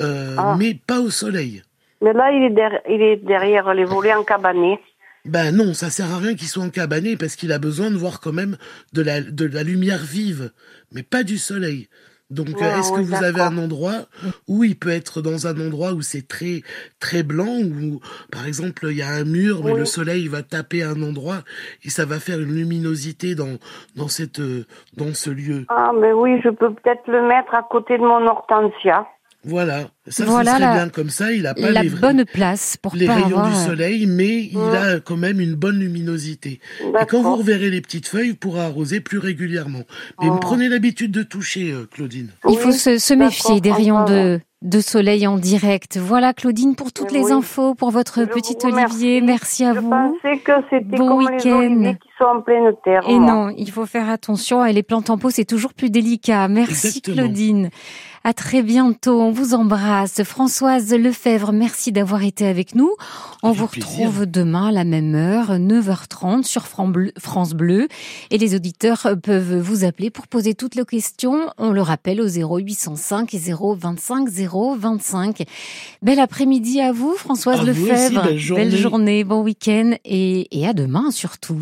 euh, 0.00 0.34
Ah. 0.38 0.56
mais 0.58 0.74
pas 0.86 1.00
au 1.00 1.10
soleil. 1.10 1.62
Mais 2.02 2.12
là, 2.14 2.30
il 2.32 2.42
est, 2.44 2.50
der- 2.54 2.80
il 2.88 3.02
est 3.02 3.16
derrière 3.16 3.74
les 3.74 3.84
volets 3.84 4.14
encabanés. 4.14 4.78
Ben 5.24 5.54
non, 5.54 5.74
ça 5.74 5.90
sert 5.90 6.10
à 6.10 6.18
rien 6.18 6.34
qu'il 6.34 6.48
soit 6.48 6.64
encabané 6.64 7.16
parce 7.16 7.36
qu'il 7.36 7.52
a 7.52 7.58
besoin 7.58 7.90
de 7.90 7.96
voir 7.96 8.20
quand 8.20 8.32
même 8.32 8.56
de 8.92 9.02
la, 9.02 9.20
de 9.20 9.44
la 9.44 9.62
lumière 9.62 10.02
vive, 10.02 10.50
mais 10.92 11.02
pas 11.02 11.22
du 11.22 11.36
soleil. 11.38 11.88
Donc, 12.30 12.60
Ouais, 12.60 12.62
euh, 12.62 12.78
est-ce 12.78 12.92
que 12.92 13.00
vous 13.00 13.24
avez 13.24 13.40
un 13.40 13.58
endroit 13.58 14.06
où 14.46 14.62
il 14.62 14.76
peut 14.78 14.90
être 14.90 15.20
dans 15.20 15.48
un 15.48 15.60
endroit 15.66 15.92
où 15.94 16.00
c'est 16.00 16.28
très 16.28 16.62
très 17.00 17.24
blanc, 17.24 17.58
où 17.60 18.00
par 18.30 18.46
exemple 18.46 18.86
il 18.88 18.98
y 18.98 19.02
a 19.02 19.08
un 19.10 19.24
mur, 19.24 19.64
mais 19.64 19.72
Oui. 19.72 19.80
le 19.80 19.84
soleil 19.84 20.28
va 20.28 20.42
taper 20.44 20.84
un 20.84 21.02
endroit 21.02 21.38
et 21.84 21.90
ça 21.90 22.04
va 22.04 22.20
faire 22.20 22.38
une 22.38 22.54
luminosité 22.54 23.34
dans 23.34 23.58
dans 23.96 24.06
cette 24.06 24.38
euh, 24.38 24.64
dans 24.96 25.12
ce 25.12 25.30
lieu? 25.30 25.66
Ah, 25.68 25.90
mais 25.92 26.12
oui, 26.12 26.40
je 26.44 26.50
peux 26.50 26.72
peut-être 26.72 27.02
le 27.08 27.26
mettre 27.26 27.52
à 27.52 27.64
côté 27.68 27.98
de 27.98 28.02
mon 28.04 28.24
hortensia. 28.28 29.08
Voilà, 29.42 29.88
ça 30.06 30.24
Voilà 30.26 30.52
ce 30.52 30.58
serait 30.58 30.68
la- 30.68 30.74
bien 30.74 30.88
comme 30.90 31.08
ça. 31.08 31.32
Il 31.32 31.46
a 31.46 31.54
pas 31.54 31.70
La 31.70 31.82
les, 31.82 31.88
bonne 31.88 32.24
place 32.26 32.76
pour 32.76 32.94
les 32.94 33.06
pas 33.06 33.14
rayons 33.14 33.38
avoir... 33.38 33.48
du 33.48 33.54
soleil, 33.64 34.06
mais 34.06 34.50
il 34.52 34.58
a 34.58 35.00
quand 35.00 35.16
même 35.16 35.40
une 35.40 35.54
bonne 35.54 35.78
luminosité. 35.78 36.60
Et 36.80 37.06
quand 37.08 37.22
vous 37.22 37.36
reverrez 37.36 37.70
les 37.70 37.80
petites 37.80 38.06
feuilles, 38.06 38.30
vous 38.30 38.36
pourrez 38.36 38.60
arroser 38.60 39.00
plus 39.00 39.18
régulièrement. 39.18 39.82
Mais 40.20 40.28
Oh. 40.30 40.36
prenez 40.40 40.68
l'habitude 40.68 41.10
de 41.12 41.22
toucher, 41.22 41.72
euh, 41.72 41.86
Claudine. 41.90 42.28
Il 42.48 42.58
faut 42.58 42.68
Oui, 42.68 42.74
se, 42.74 43.14
méfier 43.14 43.60
des 43.62 43.72
rayons 43.72 44.04
de, 44.04 44.40
de 44.60 44.80
soleil 44.80 45.26
en 45.26 45.38
direct. 45.38 45.96
Voilà 45.96 46.34
Claudine 46.34 46.74
pour 46.76 46.92
toutes 46.92 47.12
les 47.12 47.32
infos 47.32 47.74
pour 47.74 47.90
votre 47.90 48.20
Je 48.20 48.24
petit 48.26 48.56
olivier. 48.64 49.22
Merci 49.22 49.64
à 49.64 49.72
Je 49.74 49.80
vous. 49.80 49.88
pensais 49.88 50.38
que 50.44 50.52
c'était 50.68 50.96
Bon 50.98 51.16
week-end. 51.16 51.94
Sont 52.20 52.26
en 52.26 52.40
pleine 52.40 52.72
terre. 52.84 53.02
Et 53.08 53.18
moi. 53.18 53.32
non, 53.32 53.54
il 53.56 53.70
faut 53.70 53.86
faire 53.86 54.08
attention. 54.10 54.64
Et 54.64 54.72
les 54.72 54.82
plantes 54.82 55.10
en 55.10 55.18
pot, 55.18 55.30
c'est 55.30 55.44
toujours 55.44 55.74
plus 55.74 55.90
délicat. 55.90 56.48
Merci 56.48 56.88
Exactement. 56.88 57.16
Claudine. 57.16 57.70
À 58.22 58.34
très 58.34 58.62
bientôt. 58.62 59.18
On 59.18 59.30
vous 59.30 59.54
embrasse. 59.54 60.22
Françoise 60.24 60.92
Lefebvre, 60.92 61.52
merci 61.52 61.90
d'avoir 61.90 62.22
été 62.22 62.46
avec 62.46 62.74
nous. 62.74 62.90
On 63.42 63.52
vous 63.52 63.66
plaisir. 63.66 63.88
retrouve 63.88 64.26
demain 64.26 64.68
à 64.68 64.72
la 64.72 64.84
même 64.84 65.14
heure, 65.14 65.52
9h30 65.52 66.42
sur 66.42 66.66
France 66.66 67.52
Bleu. 67.54 67.88
Et 68.30 68.36
les 68.36 68.54
auditeurs 68.54 69.06
peuvent 69.22 69.56
vous 69.58 69.84
appeler 69.86 70.10
pour 70.10 70.26
poser 70.26 70.52
toutes 70.54 70.74
leurs 70.74 70.84
questions. 70.84 71.48
On 71.56 71.70
le 71.70 71.80
rappelle 71.80 72.20
au 72.20 72.26
0805 72.28 73.34
025 73.34 74.28
025. 74.28 75.44
Bel 76.02 76.20
après-midi 76.20 76.82
à 76.82 76.92
vous, 76.92 77.14
Françoise 77.14 77.60
À 77.60 77.62
vous 77.64 77.70
aussi, 77.70 77.88
Lefebvre. 77.90 78.24
belle 78.24 78.38
journée. 78.38 78.64
Belle 78.64 78.76
journée, 78.76 79.24
bon 79.24 79.40
week-end 79.40 79.92
et, 80.04 80.58
et 80.60 80.66
à 80.66 80.74
demain 80.74 81.10
surtout. 81.10 81.56